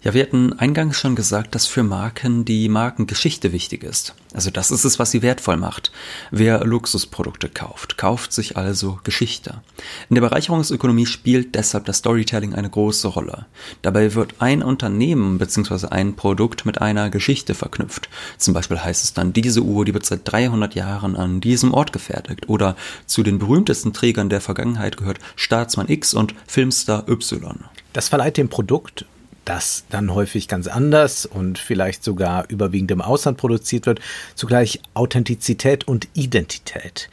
Ja, 0.03 0.15
wir 0.15 0.23
hatten 0.23 0.53
eingangs 0.53 1.00
schon 1.00 1.17
gesagt, 1.17 1.55
dass 1.55 1.67
für 1.67 1.83
Marken 1.83 2.45
die 2.45 2.69
Markengeschichte 2.69 3.53
wichtig 3.53 3.83
ist. 3.83 4.15
Also 4.35 4.50
das 4.50 4.71
ist 4.71 4.85
es, 4.85 4.99
was 4.99 5.11
sie 5.11 5.23
wertvoll 5.23 5.57
macht. 5.57 5.91
Wer 6.31 6.65
Luxusprodukte 6.65 7.49
kauft, 7.49 7.97
kauft 7.97 8.33
sich 8.33 8.57
also 8.57 9.00
Geschichte. 9.03 9.62
In 10.09 10.15
der 10.15 10.21
Bereicherungsökonomie 10.21 11.07
spielt 11.07 11.55
deshalb 11.55 11.87
das 11.87 11.99
Storytelling 11.99 12.55
eine 12.55 12.71
große 12.71 13.09
Rolle. 13.09 13.47
Dabei 13.83 14.15
wird 14.15 14.35
ein 14.38 14.62
Unternehmen 14.62 15.38
bzw. 15.38 15.88
ein 15.88 16.15
Produkt 16.15 16.67
mit 16.67 16.81
einer 16.81 17.11
Geschichte 17.11 17.55
verknüpft. 17.55 18.09
Zum 18.37 18.55
Beispiel 18.55 18.79
heißt 18.79 19.03
es 19.03 19.15
dann, 19.15 19.33
diese 19.33 19.62
Uhr, 19.62 19.85
die 19.87 19.95
wird 19.95 20.07
seit 20.07 20.21
300 20.31 20.75
Jahren 20.75 21.17
an 21.17 21.41
diesem 21.41 21.73
Ort 21.73 21.93
gefertigt. 21.93 22.49
Oder 22.49 22.76
zu 23.07 23.23
den 23.23 23.38
berühmtesten 23.38 23.93
Trägern 23.93 24.29
der 24.29 24.43
Vergangenheit 24.43 24.99
gehört 24.99 25.19
Staatsmann 25.35 25.88
X 25.88 26.15
und 26.15 26.35
Filmstar 26.47 27.09
Y. 27.09 27.65
Das 27.93 28.09
verleiht 28.09 28.37
dem 28.37 28.50
Produkt 28.50 29.07
das 29.47 29.85
dann 29.88 30.12
häufig 30.15 30.49
ganz 30.49 30.67
anders 30.67 31.25
und 31.25 31.59
vielleicht 31.59 32.05
sogar 32.05 32.45
überwiegend 32.49 32.91
im 32.91 33.00
Ausland 33.00 33.38
produziert 33.38 33.87
wird, 33.87 34.00
zugleich 34.35 34.81
Authentizität 34.93 35.88
und 35.88 36.09
Identität. 36.12 37.09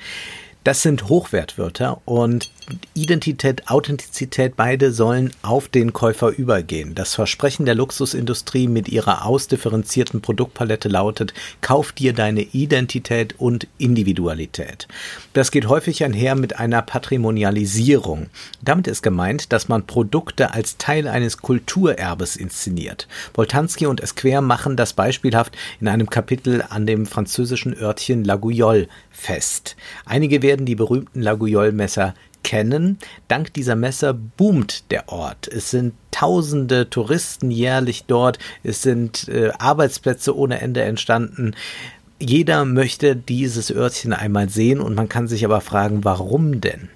Das 0.64 0.82
sind 0.82 1.10
Hochwertwörter 1.10 2.02
und 2.06 2.50
Identität, 2.94 3.70
Authentizität, 3.70 4.56
beide 4.56 4.92
sollen 4.92 5.32
auf 5.42 5.68
den 5.68 5.94
Käufer 5.94 6.30
übergehen. 6.30 6.96
Das 6.96 7.16
Versprechen 7.16 7.66
der 7.66 7.76
Luxusindustrie 7.76 8.68
mit 8.68 8.90
ihrer 8.90 9.26
ausdifferenzierten 9.26 10.22
Produktpalette 10.22 10.90
lautet, 10.90 11.34
kauf 11.62 11.92
dir 11.92 12.14
deine 12.14 12.42
Identität 12.42 13.36
und 13.40 13.68
Individualität. 13.78 14.88
Das 15.34 15.52
geht 15.52 15.68
häufig 15.68 16.04
einher 16.04 16.36
mit 16.36 16.60
einer 16.60 16.82
Patrimonialisierung. 16.82 18.28
Damit 18.62 18.88
ist 18.88 19.02
gemeint, 19.02 19.52
dass 19.52 19.68
man 19.68 19.88
Produkte 19.88 20.54
als 20.54 20.78
Teil 20.78 21.08
eines 21.08 21.38
Kulturerbes 21.38 22.36
inszeniert. 22.36 23.08
Boltanski 23.34 23.88
und 23.88 24.02
Esquire 24.02 24.42
machen 24.42 24.78
das 24.78 24.94
beispielhaft 24.94 25.58
in 25.82 25.88
einem 25.88 26.10
Kapitel 26.10 26.64
an 26.70 26.86
dem 26.86 27.06
französischen 27.06 27.76
Örtchen 27.76 28.24
La 28.24 28.40
fest. 29.12 29.76
Einige 30.06 30.42
werden 30.42 30.66
die 30.66 30.76
berühmten 30.76 31.22
La 31.22 31.34
Gouillole-Messer 31.34 32.14
kennen. 32.44 33.00
Dank 33.28 33.54
dieser 33.54 33.76
Messer 33.76 34.14
boomt 34.14 34.92
der 34.92 35.10
Ort. 35.10 35.48
Es 35.48 35.72
sind 35.72 35.94
tausende 36.12 36.90
Touristen 36.90 37.50
jährlich 37.52 38.06
dort. 38.06 38.40
Es 38.64 38.82
sind 38.82 39.28
äh, 39.30 39.52
Arbeitsplätze 39.58 40.36
ohne 40.38 40.62
Ende 40.62 40.84
entstanden. 40.84 41.56
Jeder 42.20 42.66
möchte 42.66 43.16
dieses 43.16 43.72
Örtchen 43.72 44.14
einmal 44.14 44.50
sehen 44.50 44.80
und 44.80 44.96
man 44.96 45.10
kann 45.10 45.28
sich 45.28 45.44
aber 45.44 45.62
fragen, 45.62 46.04
warum 46.04 46.62
denn? 46.62 46.90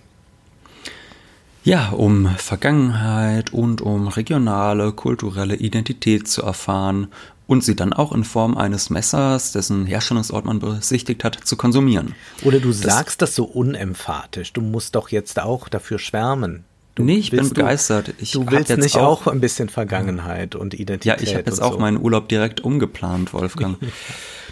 Ja, 1.63 1.89
um 1.89 2.27
Vergangenheit 2.37 3.51
und 3.51 3.81
um 3.81 4.07
regionale, 4.07 4.93
kulturelle 4.93 5.55
Identität 5.55 6.27
zu 6.29 6.43
erfahren 6.43 7.07
und 7.47 7.63
sie 7.63 7.75
dann 7.75 7.93
auch 7.93 8.11
in 8.13 8.23
Form 8.23 8.57
eines 8.57 8.89
Messers, 8.89 9.53
dessen 9.53 9.85
Herstellungsort 9.85 10.45
man 10.45 10.59
besichtigt 10.59 11.23
hat, 11.23 11.39
zu 11.43 11.55
konsumieren. 11.55 12.13
Oder 12.43 12.59
du 12.59 12.69
das 12.69 12.81
sagst 12.81 13.21
das 13.21 13.33
so 13.33 13.45
unemphatisch. 13.45 14.53
Du 14.53 14.61
musst 14.61 14.95
doch 14.95 15.09
jetzt 15.09 15.39
auch 15.39 15.69
dafür 15.69 15.97
schwärmen. 15.97 16.65
Du 16.95 17.03
nee, 17.03 17.17
ich 17.17 17.31
bin 17.31 17.47
begeistert. 17.47 18.13
Ich 18.17 18.31
du 18.31 18.49
willst 18.49 18.69
jetzt 18.69 18.83
nicht 18.83 18.97
auch, 18.97 19.27
auch, 19.27 19.31
ein 19.31 19.39
bisschen 19.39 19.69
Vergangenheit 19.69 20.55
und 20.55 20.73
Identität. 20.73 21.21
Ja, 21.21 21.23
ich 21.23 21.35
habe 21.35 21.45
jetzt 21.45 21.61
auch 21.61 21.73
so. 21.73 21.79
meinen 21.79 21.97
Urlaub 21.97 22.27
direkt 22.27 22.61
umgeplant, 22.61 23.33
Wolfgang. 23.33 23.77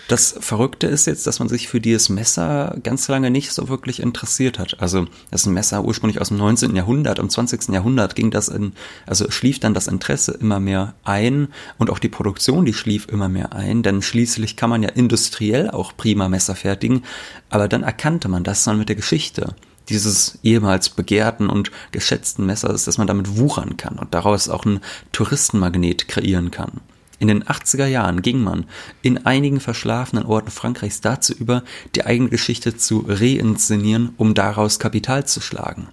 Das 0.07 0.35
Verrückte 0.39 0.85
ist 0.85 1.07
jetzt, 1.07 1.25
dass 1.25 1.39
man 1.39 1.49
sich 1.49 1.67
für 1.67 1.81
dieses 1.81 2.09
Messer 2.09 2.77
ganz 2.83 3.07
lange 3.07 3.31
nicht 3.31 3.51
so 3.51 3.69
wirklich 3.69 3.99
interessiert 3.99 4.59
hat. 4.59 4.79
Also 4.79 5.07
das 5.31 5.41
ist 5.41 5.47
ein 5.47 5.55
Messer 5.55 5.83
ursprünglich 5.83 6.21
aus 6.21 6.27
dem 6.27 6.37
19. 6.37 6.75
Jahrhundert, 6.75 7.17
im 7.17 7.27
20. 7.27 7.69
Jahrhundert 7.69 8.15
ging 8.15 8.29
das 8.29 8.47
in, 8.47 8.73
also 9.07 9.31
schlief 9.31 9.59
dann 9.59 9.73
das 9.73 9.87
Interesse 9.87 10.33
immer 10.33 10.59
mehr 10.59 10.93
ein 11.03 11.47
und 11.79 11.89
auch 11.89 11.97
die 11.97 12.09
Produktion, 12.09 12.65
die 12.65 12.73
schlief 12.75 13.07
immer 13.09 13.29
mehr 13.29 13.53
ein, 13.53 13.81
denn 13.81 14.03
schließlich 14.03 14.55
kann 14.55 14.69
man 14.69 14.83
ja 14.83 14.89
industriell 14.89 15.71
auch 15.71 15.97
prima 15.97 16.29
Messer 16.29 16.53
fertigen, 16.53 17.03
aber 17.49 17.67
dann 17.67 17.81
erkannte 17.81 18.27
man, 18.27 18.43
dass 18.43 18.65
man 18.67 18.77
mit 18.77 18.89
der 18.89 18.95
Geschichte 18.95 19.55
dieses 19.89 20.37
ehemals 20.43 20.89
begehrten 20.89 21.49
und 21.49 21.71
geschätzten 21.91 22.45
Messers, 22.45 22.85
dass 22.85 22.99
man 22.99 23.07
damit 23.07 23.37
wuchern 23.37 23.75
kann 23.77 23.97
und 23.97 24.13
daraus 24.13 24.49
auch 24.49 24.65
einen 24.65 24.81
Touristenmagnet 25.11 26.07
kreieren 26.07 26.51
kann. 26.51 26.81
In 27.19 27.27
den 27.27 27.43
80er 27.43 27.85
Jahren 27.85 28.21
ging 28.21 28.41
man 28.41 28.65
in 29.01 29.25
einigen 29.25 29.59
verschlafenen 29.59 30.25
Orten 30.25 30.51
Frankreichs 30.51 31.01
dazu 31.01 31.33
über, 31.33 31.63
die 31.95 32.05
eigene 32.05 32.29
Geschichte 32.29 32.75
zu 32.75 33.05
reinszenieren, 33.07 34.13
um 34.17 34.33
daraus 34.33 34.79
Kapital 34.79 35.25
zu 35.25 35.39
schlagen. 35.41 35.87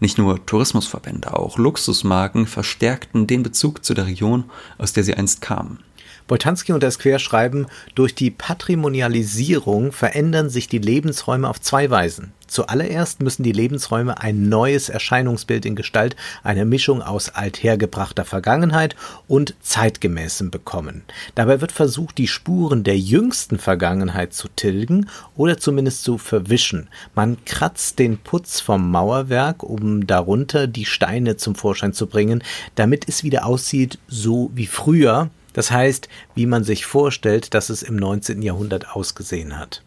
Nicht 0.00 0.18
nur 0.18 0.44
Tourismusverbände, 0.44 1.34
auch 1.34 1.58
Luxusmarken 1.58 2.46
verstärkten 2.46 3.26
den 3.26 3.42
Bezug 3.42 3.84
zu 3.84 3.94
der 3.94 4.06
Region, 4.06 4.44
aus 4.76 4.92
der 4.92 5.04
sie 5.04 5.14
einst 5.14 5.40
kamen. 5.40 5.80
Boltanski 6.28 6.72
und 6.72 6.84
Esquer 6.84 7.18
schreiben, 7.18 7.66
durch 7.94 8.14
die 8.14 8.30
Patrimonialisierung 8.30 9.92
verändern 9.92 10.50
sich 10.50 10.68
die 10.68 10.78
Lebensräume 10.78 11.48
auf 11.48 11.60
zwei 11.60 11.90
Weisen. 11.90 12.32
Zuallererst 12.46 13.20
müssen 13.20 13.42
die 13.42 13.52
Lebensräume 13.52 14.20
ein 14.20 14.48
neues 14.48 14.88
Erscheinungsbild 14.88 15.66
in 15.66 15.76
Gestalt 15.76 16.16
einer 16.42 16.64
Mischung 16.64 17.02
aus 17.02 17.28
althergebrachter 17.28 18.24
Vergangenheit 18.24 18.96
und 19.26 19.54
zeitgemäßem 19.60 20.50
bekommen. 20.50 21.02
Dabei 21.34 21.60
wird 21.60 21.72
versucht, 21.72 22.16
die 22.16 22.28
Spuren 22.28 22.84
der 22.84 22.98
jüngsten 22.98 23.58
Vergangenheit 23.58 24.32
zu 24.32 24.48
tilgen 24.48 25.10
oder 25.36 25.58
zumindest 25.58 26.04
zu 26.04 26.16
verwischen. 26.16 26.88
Man 27.14 27.44
kratzt 27.44 27.98
den 27.98 28.18
Putz 28.18 28.60
vom 28.60 28.90
Mauerwerk, 28.90 29.62
um 29.62 30.06
darunter 30.06 30.66
die 30.66 30.86
Steine 30.86 31.36
zum 31.36 31.54
Vorschein 31.54 31.92
zu 31.92 32.06
bringen, 32.06 32.42
damit 32.74 33.08
es 33.08 33.24
wieder 33.24 33.44
aussieht 33.44 33.98
so 34.08 34.50
wie 34.54 34.66
früher, 34.66 35.30
das 35.58 35.72
heißt, 35.72 36.08
wie 36.36 36.46
man 36.46 36.62
sich 36.62 36.86
vorstellt, 36.86 37.52
dass 37.52 37.68
es 37.68 37.82
im 37.82 37.96
19. 37.96 38.42
Jahrhundert 38.42 38.94
ausgesehen 38.94 39.58
hat. 39.58 39.82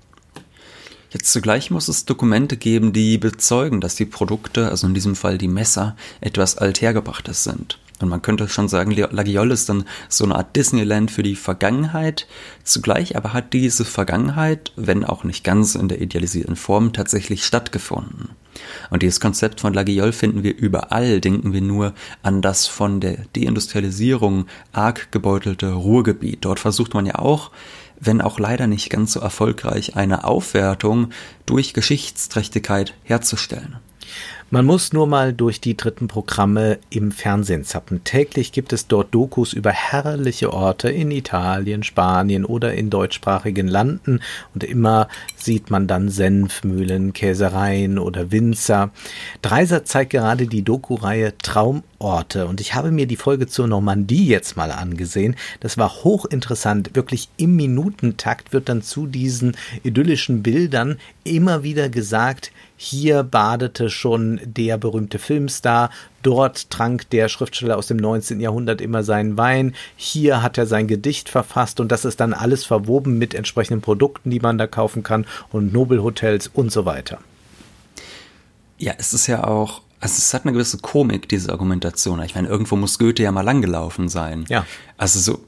Jetzt 1.12 1.32
zugleich 1.32 1.72
muss 1.72 1.88
es 1.88 2.04
Dokumente 2.04 2.58
geben, 2.58 2.92
die 2.92 3.18
bezeugen, 3.18 3.80
dass 3.80 3.96
die 3.96 4.06
Produkte, 4.06 4.68
also 4.68 4.86
in 4.86 4.94
diesem 4.94 5.16
Fall 5.16 5.38
die 5.38 5.48
Messer, 5.48 5.96
etwas 6.20 6.58
althergebrachtes 6.58 7.46
sind. 7.46 7.80
Und 8.02 8.10
man 8.10 8.22
könnte 8.22 8.50
schon 8.50 8.68
sagen, 8.68 8.92
Lagiol 8.92 9.50
ist 9.52 9.70
dann 9.70 9.86
so 10.10 10.26
eine 10.26 10.36
Art 10.36 10.58
Disneyland 10.58 11.10
für 11.10 11.24
die 11.24 11.38
Vergangenheit. 11.38 12.28
Zugleich 12.66 13.16
aber 13.16 13.32
hat 13.32 13.54
diese 13.54 13.86
Vergangenheit, 13.86 14.74
wenn 14.76 15.06
auch 15.06 15.24
nicht 15.24 15.46
ganz 15.46 15.76
in 15.76 15.88
der 15.88 16.02
idealisierten 16.02 16.58
Form, 16.58 16.92
tatsächlich 16.92 17.46
stattgefunden. 17.46 18.32
Und 18.90 19.02
dieses 19.02 19.20
Konzept 19.20 19.62
von 19.62 19.74
Lagiol 19.74 20.12
finden 20.12 20.44
wir 20.44 20.58
überall. 20.58 21.22
Denken 21.22 21.54
wir 21.54 21.62
nur 21.62 21.94
an 22.24 22.42
das 22.42 22.68
von 22.68 23.00
der 23.00 23.18
Deindustrialisierung 23.36 24.48
arg 24.72 25.12
gebeutelte 25.12 25.72
Ruhrgebiet. 25.72 26.40
Dort 26.42 26.60
versucht 26.60 26.94
man 26.94 27.06
ja 27.06 27.16
auch 27.16 27.52
wenn 28.02 28.20
auch 28.20 28.40
leider 28.40 28.68
nicht 28.68 28.90
ganz 28.90 29.14
so 29.14 29.20
erfolgreich, 29.20 29.96
eine 29.96 30.24
Aufwertung 30.26 31.12
durch 31.46 31.74
Geschichtsträchtigkeit 31.74 32.96
herzustellen. 33.04 33.78
Man 34.54 34.66
muss 34.66 34.92
nur 34.92 35.08
mal 35.08 35.32
durch 35.32 35.62
die 35.62 35.78
dritten 35.78 36.10
Programme 36.10 36.78
im 36.90 37.14
Fernsehen 37.14 37.64
zappen. 37.64 38.04
Täglich 38.04 38.52
gibt 38.52 38.74
es 38.74 38.86
dort 38.86 39.16
Dokus 39.16 39.54
über 39.54 39.72
herrliche 39.72 40.52
Orte 40.52 40.90
in 40.90 41.10
Italien, 41.10 41.84
Spanien 41.84 42.44
oder 42.44 42.74
in 42.74 42.90
deutschsprachigen 42.90 43.70
Landen 43.70 44.20
und 44.54 44.66
immer 44.66 45.08
sieht 45.38 45.72
man 45.72 45.88
dann 45.88 46.10
Senfmühlen, 46.10 47.14
Käsereien 47.14 47.98
oder 47.98 48.34
Winzer. 48.34 48.92
Dreiser 49.42 49.86
zeigt 49.86 50.12
gerade 50.12 50.48
die 50.48 50.64
Doku-Reihe 50.64 51.38
Traumorte 51.38 52.46
und 52.46 52.60
ich 52.60 52.76
habe 52.76 52.92
mir 52.92 53.08
die 53.08 53.16
Folge 53.16 53.48
zur 53.48 53.68
Normandie 53.68 54.28
jetzt 54.28 54.58
mal 54.58 54.74
angesehen. 54.74 55.38
Das 55.62 55.78
war 55.78 56.04
hochinteressant. 56.04 56.94
Wirklich 56.94 57.30
im 57.38 57.56
Minutentakt 57.56 58.52
wird 58.52 58.68
dann 58.68 58.82
zu 58.82 59.08
diesen 59.08 59.56
idyllischen 59.84 60.44
Bildern 60.44 60.98
immer 61.24 61.64
wieder 61.64 61.88
gesagt, 61.88 62.52
hier 62.84 63.22
badete 63.22 63.92
schon 63.92 64.42
der 64.44 64.80
berühmte 64.80 65.20
Filmstar, 65.20 65.92
dort 66.24 66.72
trank 66.72 67.08
der 67.12 67.30
Schriftsteller 67.30 67.78
aus 67.78 67.86
dem 67.86 67.98
19. 67.98 68.40
Jahrhundert 68.40 68.82
immer 68.82 69.04
seinen 69.04 69.38
Wein, 69.38 69.76
hier 69.96 70.42
hat 70.42 70.58
er 70.58 70.66
sein 70.66 70.88
Gedicht 70.88 71.30
verfasst 71.30 71.80
und 71.80 71.92
das 71.92 72.06
ist 72.06 72.20
dann 72.20 72.34
alles 72.34 72.66
verwoben 72.66 73.20
mit 73.20 73.36
entsprechenden 73.36 73.82
Produkten, 73.82 74.32
die 74.32 74.40
man 74.40 74.58
da 74.58 74.66
kaufen 74.66 75.04
kann 75.04 75.28
und 75.52 75.72
Nobelhotels 75.72 76.48
und 76.48 76.72
so 76.72 76.86
weiter. 76.86 77.20
Ja, 78.80 78.94
es 78.98 79.14
ist 79.14 79.28
ja 79.28 79.44
auch 79.44 79.84
also 80.00 80.16
es 80.18 80.34
hat 80.34 80.46
eine 80.46 80.54
gewisse 80.54 80.80
Komik, 80.80 81.30
diese 81.30 81.52
Argumentation. 81.52 82.20
Ich 82.24 82.34
meine, 82.34 82.48
irgendwo 82.48 82.76
muss 82.78 82.98
Goethe 82.98 83.22
ja 83.22 83.32
mal 83.32 83.44
langgelaufen 83.44 84.10
sein. 84.10 84.46
Ja. 84.50 84.66
Also 84.98 85.20
so. 85.20 85.46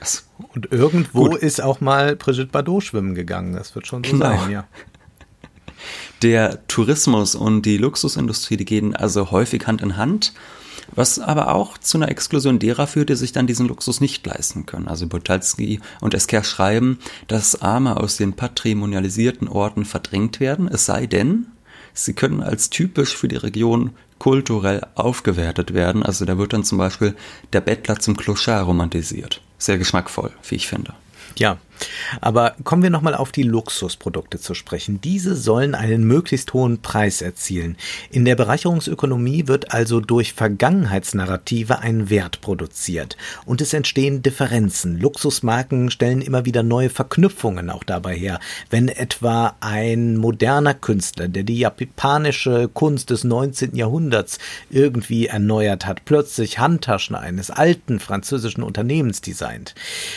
Also, 0.00 0.22
und 0.54 0.72
irgendwo 0.72 1.26
gut. 1.28 1.38
ist 1.38 1.62
auch 1.62 1.80
mal 1.80 2.16
Brigitte 2.16 2.50
Bardot 2.50 2.82
schwimmen 2.82 3.14
gegangen. 3.14 3.54
Das 3.54 3.76
wird 3.76 3.86
schon 3.86 4.02
so 4.02 4.10
genau. 4.10 4.36
sein, 4.36 4.50
ja. 4.50 4.66
Der 6.22 6.66
Tourismus 6.66 7.34
und 7.34 7.62
die 7.62 7.78
Luxusindustrie, 7.78 8.56
die 8.56 8.64
gehen 8.64 8.96
also 8.96 9.30
häufig 9.30 9.66
Hand 9.66 9.82
in 9.82 9.96
Hand. 9.96 10.32
Was 10.94 11.18
aber 11.18 11.54
auch 11.54 11.76
zu 11.76 11.98
einer 11.98 12.08
Exklusion 12.08 12.58
derer 12.58 12.86
führt, 12.86 13.10
die 13.10 13.14
sich 13.14 13.32
dann 13.32 13.46
diesen 13.46 13.68
Luxus 13.68 14.00
nicht 14.00 14.26
leisten 14.26 14.64
können. 14.64 14.88
Also 14.88 15.06
Botalski 15.06 15.80
und 16.00 16.14
Esker 16.14 16.42
schreiben, 16.42 16.98
dass 17.26 17.60
Arme 17.60 17.98
aus 17.98 18.16
den 18.16 18.32
patrimonialisierten 18.32 19.48
Orten 19.48 19.84
verdrängt 19.84 20.40
werden, 20.40 20.66
es 20.66 20.86
sei 20.86 21.06
denn, 21.06 21.46
sie 21.92 22.14
können 22.14 22.42
als 22.42 22.70
typisch 22.70 23.14
für 23.14 23.28
die 23.28 23.36
Region 23.36 23.90
kulturell 24.18 24.86
aufgewertet 24.94 25.74
werden. 25.74 26.02
Also 26.02 26.24
da 26.24 26.38
wird 26.38 26.52
dann 26.52 26.64
zum 26.64 26.78
Beispiel 26.78 27.14
der 27.52 27.60
Bettler 27.60 27.98
zum 27.98 28.16
Clochard 28.16 28.66
romantisiert. 28.66 29.42
Sehr 29.58 29.78
geschmackvoll, 29.78 30.32
wie 30.48 30.54
ich 30.54 30.68
finde. 30.68 30.94
Ja, 31.36 31.58
aber 32.20 32.54
kommen 32.64 32.82
wir 32.82 32.90
nochmal 32.90 33.14
auf 33.14 33.32
die 33.32 33.42
Luxusprodukte 33.42 34.38
zu 34.38 34.54
sprechen. 34.54 35.00
Diese 35.00 35.36
sollen 35.36 35.74
einen 35.74 36.04
möglichst 36.04 36.52
hohen 36.52 36.82
Preis 36.82 37.22
erzielen. 37.22 37.76
In 38.10 38.24
der 38.24 38.36
Bereicherungsökonomie 38.36 39.46
wird 39.46 39.72
also 39.72 40.00
durch 40.00 40.32
Vergangenheitsnarrative 40.32 41.80
ein 41.80 42.10
Wert 42.10 42.40
produziert 42.40 43.16
und 43.44 43.60
es 43.60 43.72
entstehen 43.72 44.22
Differenzen. 44.22 44.98
Luxusmarken 44.98 45.90
stellen 45.90 46.20
immer 46.20 46.44
wieder 46.44 46.62
neue 46.62 46.90
Verknüpfungen 46.90 47.70
auch 47.70 47.84
dabei 47.84 48.14
her. 48.14 48.40
Wenn 48.70 48.88
etwa 48.88 49.56
ein 49.60 50.16
moderner 50.16 50.74
Künstler, 50.74 51.28
der 51.28 51.42
die 51.42 51.58
japanische 51.58 52.68
Kunst 52.68 53.10
des 53.10 53.24
19. 53.24 53.76
Jahrhunderts 53.76 54.38
irgendwie 54.70 55.26
erneuert 55.26 55.86
hat, 55.86 56.04
plötzlich 56.04 56.58
Handtaschen 56.58 57.14
eines 57.14 57.50
alten 57.50 58.00
französischen 58.00 58.62
Unternehmens 58.62 59.20
designt. 59.20 59.74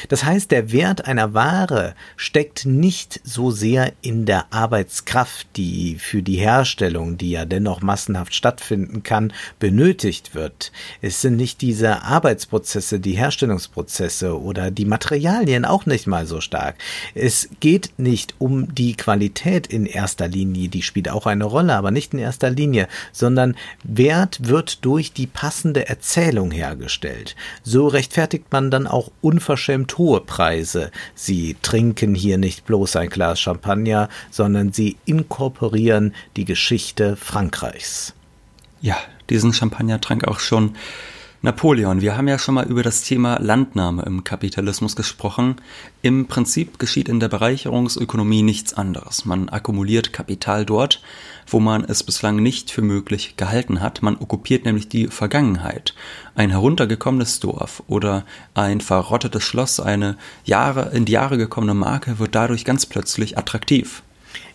Das 0.09 0.23
heißt, 0.23 0.51
der 0.51 0.71
Wert 0.71 1.05
einer 1.05 1.33
Ware 1.33 1.50
Ware 1.51 1.95
steckt 2.15 2.65
nicht 2.65 3.19
so 3.23 3.51
sehr 3.51 3.91
in 4.01 4.25
der 4.25 4.53
Arbeitskraft, 4.53 5.47
die 5.57 5.97
für 5.99 6.23
die 6.23 6.37
Herstellung, 6.37 7.17
die 7.17 7.31
ja 7.31 7.45
dennoch 7.45 7.81
massenhaft 7.81 8.33
stattfinden 8.33 9.03
kann, 9.03 9.33
benötigt 9.59 10.33
wird. 10.33 10.71
Es 11.01 11.21
sind 11.21 11.35
nicht 11.35 11.61
diese 11.61 12.03
Arbeitsprozesse, 12.03 12.99
die 12.99 13.17
Herstellungsprozesse 13.17 14.39
oder 14.39 14.71
die 14.71 14.85
Materialien 14.85 15.65
auch 15.65 15.85
nicht 15.85 16.07
mal 16.07 16.25
so 16.25 16.39
stark. 16.39 16.75
Es 17.15 17.49
geht 17.59 17.91
nicht 17.97 18.35
um 18.39 18.73
die 18.73 18.95
Qualität 18.95 19.67
in 19.67 19.85
erster 19.85 20.29
Linie, 20.29 20.69
die 20.69 20.81
spielt 20.81 21.09
auch 21.09 21.25
eine 21.25 21.45
Rolle, 21.45 21.75
aber 21.75 21.91
nicht 21.91 22.13
in 22.13 22.19
erster 22.19 22.49
Linie, 22.49 22.87
sondern 23.11 23.55
Wert 23.83 24.47
wird 24.47 24.85
durch 24.85 25.11
die 25.11 25.27
passende 25.27 25.89
Erzählung 25.89 26.51
hergestellt. 26.51 27.35
So 27.63 27.87
rechtfertigt 27.87 28.45
man 28.51 28.71
dann 28.71 28.87
auch 28.87 29.11
unverschämt 29.21 29.97
hohe 29.97 30.21
Preise. 30.21 30.91
Sie 31.13 31.40
Sie 31.41 31.55
trinken 31.59 32.13
hier 32.13 32.37
nicht 32.37 32.65
bloß 32.65 32.97
ein 32.97 33.09
Glas 33.09 33.39
Champagner, 33.39 34.09
sondern 34.29 34.73
sie 34.73 34.97
inkorporieren 35.05 36.13
die 36.35 36.45
Geschichte 36.45 37.15
Frankreichs. 37.15 38.13
Ja, 38.79 38.95
diesen 39.31 39.51
Champagner 39.51 39.99
trank 39.99 40.27
auch 40.27 40.39
schon 40.39 40.75
Napoleon, 41.43 42.01
wir 42.01 42.15
haben 42.15 42.27
ja 42.27 42.37
schon 42.37 42.53
mal 42.53 42.67
über 42.67 42.83
das 42.83 43.01
Thema 43.01 43.39
Landnahme 43.39 44.03
im 44.03 44.23
Kapitalismus 44.23 44.95
gesprochen. 44.95 45.55
Im 46.03 46.27
Prinzip 46.27 46.77
geschieht 46.77 47.09
in 47.09 47.19
der 47.19 47.29
Bereicherungsökonomie 47.29 48.43
nichts 48.43 48.75
anderes. 48.75 49.25
Man 49.25 49.49
akkumuliert 49.49 50.13
Kapital 50.13 50.67
dort, 50.67 51.01
wo 51.47 51.59
man 51.59 51.83
es 51.83 52.03
bislang 52.03 52.35
nicht 52.35 52.69
für 52.69 52.83
möglich 52.83 53.37
gehalten 53.37 53.81
hat. 53.81 54.03
Man 54.03 54.17
okkupiert 54.17 54.65
nämlich 54.65 54.87
die 54.87 55.07
Vergangenheit. 55.07 55.95
Ein 56.35 56.51
heruntergekommenes 56.51 57.39
Dorf 57.39 57.81
oder 57.87 58.23
ein 58.53 58.79
verrottetes 58.79 59.43
Schloss, 59.43 59.79
eine 59.79 60.17
Jahre, 60.45 60.91
in 60.93 61.05
die 61.05 61.13
Jahre 61.13 61.39
gekommene 61.39 61.73
Marke 61.73 62.19
wird 62.19 62.35
dadurch 62.35 62.65
ganz 62.65 62.85
plötzlich 62.85 63.39
attraktiv. 63.39 64.03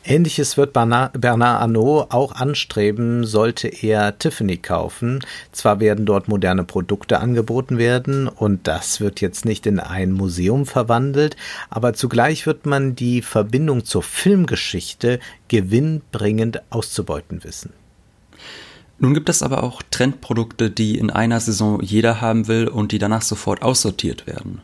Ähnliches 0.09 0.57
wird 0.57 0.73
Bernard 0.73 1.25
Arnault 1.25 2.13
auch 2.13 2.33
anstreben, 2.33 3.25
sollte 3.25 3.67
er 3.67 4.19
Tiffany 4.19 4.57
kaufen. 4.57 5.19
Zwar 5.51 5.81
werden 5.81 6.07
dort 6.07 6.29
moderne 6.29 6.63
Produkte 6.63 7.19
angeboten 7.19 7.77
werden 7.77 8.29
und 8.29 8.69
das 8.69 9.01
wird 9.01 9.21
jetzt 9.21 9.45
nicht 9.45 9.67
in 9.67 9.81
ein 9.81 10.13
Museum 10.13 10.65
verwandelt, 10.65 11.37
aber 11.71 11.93
zugleich 11.93 12.47
wird 12.47 12.67
man 12.67 12.95
die 12.95 13.21
Verbindung 13.21 13.85
zur 13.85 14.05
Filmgeschichte 14.05 15.19
gewinnbringend 15.49 16.63
auszubeuten 16.71 17.43
wissen. 17.43 17.73
Nun 18.99 19.13
gibt 19.13 19.29
es 19.29 19.43
aber 19.43 19.65
auch 19.65 19.83
Trendprodukte, 19.91 20.71
die 20.71 20.99
in 20.99 21.11
einer 21.11 21.41
Saison 21.41 21.83
jeder 21.83 22.21
haben 22.21 22.47
will 22.47 22.69
und 22.69 22.93
die 22.93 22.99
danach 22.99 23.23
sofort 23.23 23.63
aussortiert 23.63 24.27
werden. 24.27 24.63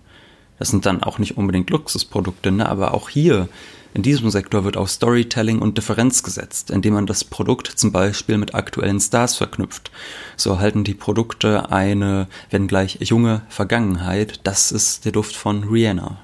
Das 0.62 0.68
sind 0.68 0.86
dann 0.86 1.02
auch 1.02 1.18
nicht 1.18 1.36
unbedingt 1.36 1.70
Luxusprodukte, 1.70 2.52
ne? 2.52 2.68
aber 2.68 2.94
auch 2.94 3.08
hier 3.08 3.48
in 3.94 4.04
diesem 4.04 4.30
Sektor 4.30 4.62
wird 4.62 4.76
auf 4.76 4.90
Storytelling 4.90 5.58
und 5.58 5.76
Differenz 5.76 6.22
gesetzt, 6.22 6.70
indem 6.70 6.94
man 6.94 7.06
das 7.06 7.24
Produkt 7.24 7.66
zum 7.66 7.90
Beispiel 7.90 8.38
mit 8.38 8.54
aktuellen 8.54 9.00
Stars 9.00 9.34
verknüpft. 9.34 9.90
So 10.36 10.50
erhalten 10.50 10.84
die 10.84 10.94
Produkte 10.94 11.72
eine, 11.72 12.28
wenn 12.50 12.68
gleich 12.68 12.98
junge 13.00 13.42
Vergangenheit. 13.48 14.38
Das 14.44 14.70
ist 14.70 15.04
der 15.04 15.10
Duft 15.10 15.34
von 15.34 15.64
Rihanna. 15.64 16.18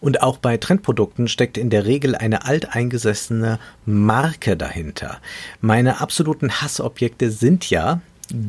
Und 0.00 0.24
auch 0.24 0.38
bei 0.38 0.56
Trendprodukten 0.56 1.28
steckt 1.28 1.56
in 1.56 1.70
der 1.70 1.86
Regel 1.86 2.16
eine 2.16 2.46
alteingesessene 2.46 3.60
Marke 3.86 4.56
dahinter. 4.56 5.18
Meine 5.60 6.00
absoluten 6.00 6.50
Hassobjekte 6.50 7.30
sind 7.30 7.70
ja, 7.70 8.00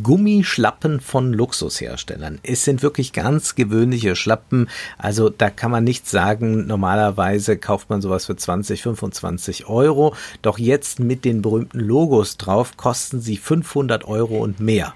Gummischlappen 0.04 1.00
von 1.00 1.34
Luxusherstellern. 1.34 2.39
Es 2.44 2.65
sind 2.65 2.82
wirklich 2.82 3.13
ganz 3.13 3.56
gewöhnliche 3.56 4.15
Schlappen. 4.15 4.70
Also 4.98 5.30
da 5.30 5.50
kann 5.50 5.72
man 5.72 5.84
nicht 5.84 6.08
sagen, 6.08 6.68
normalerweise 6.68 7.58
kauft 7.58 7.89
man 7.89 8.02
sowas 8.02 8.26
für 8.26 8.36
20, 8.36 8.84
25 8.84 9.68
Euro. 9.68 10.15
Doch 10.42 10.60
jetzt 10.60 11.00
mit 11.00 11.26
den 11.26 11.42
berühmten 11.42 11.80
Logos 11.80 12.38
drauf 12.38 12.78
kosten 12.78 13.22
sie 13.22 13.38
500 13.38 14.06
Euro 14.06 14.38
und 14.38 14.60
mehr. 14.60 14.94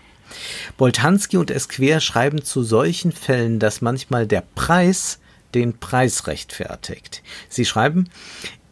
Boltanski 0.77 1.37
und 1.37 1.51
Esquer 1.51 1.99
schreiben 1.99 2.43
zu 2.43 2.63
solchen 2.63 3.11
Fällen, 3.11 3.59
dass 3.59 3.81
manchmal 3.81 4.27
der 4.27 4.43
Preis 4.55 5.19
den 5.53 5.77
Preis 5.77 6.27
rechtfertigt. 6.27 7.21
Sie 7.47 7.65
schreiben, 7.65 8.09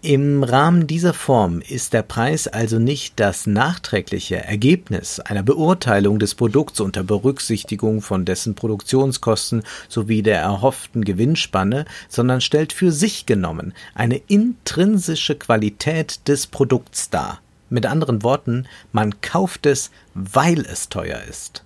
im 0.04 0.44
Rahmen 0.44 0.88
dieser 0.88 1.14
Form 1.14 1.62
ist 1.62 1.94
der 1.94 2.02
Preis 2.02 2.48
also 2.48 2.80
nicht 2.80 3.20
das 3.20 3.46
nachträgliche 3.46 4.38
Ergebnis 4.38 5.20
einer 5.20 5.44
Beurteilung 5.44 6.18
des 6.18 6.34
Produkts 6.34 6.80
unter 6.80 7.04
Berücksichtigung 7.04 8.02
von 8.02 8.26
dessen 8.26 8.56
Produktionskosten 8.56 9.62
sowie 9.90 10.24
der 10.24 10.40
erhofften 10.40 11.06
Gewinnspanne, 11.06 11.86
sondern 12.10 12.42
stellt 12.42 12.74
für 12.74 12.92
sich 12.92 13.28
genommen 13.28 13.74
eine 13.94 14.18
intrinsische 14.28 15.36
Qualität 15.36 16.28
des 16.28 16.48
Produkts 16.48 17.12
dar. 17.12 17.40
Mit 17.70 17.86
anderen 17.86 18.24
Worten, 18.24 18.66
man 18.92 19.22
kauft 19.22 19.68
es, 19.68 19.92
weil 20.16 20.62
es 20.62 20.90
teuer 20.90 21.22
ist. 21.30 21.64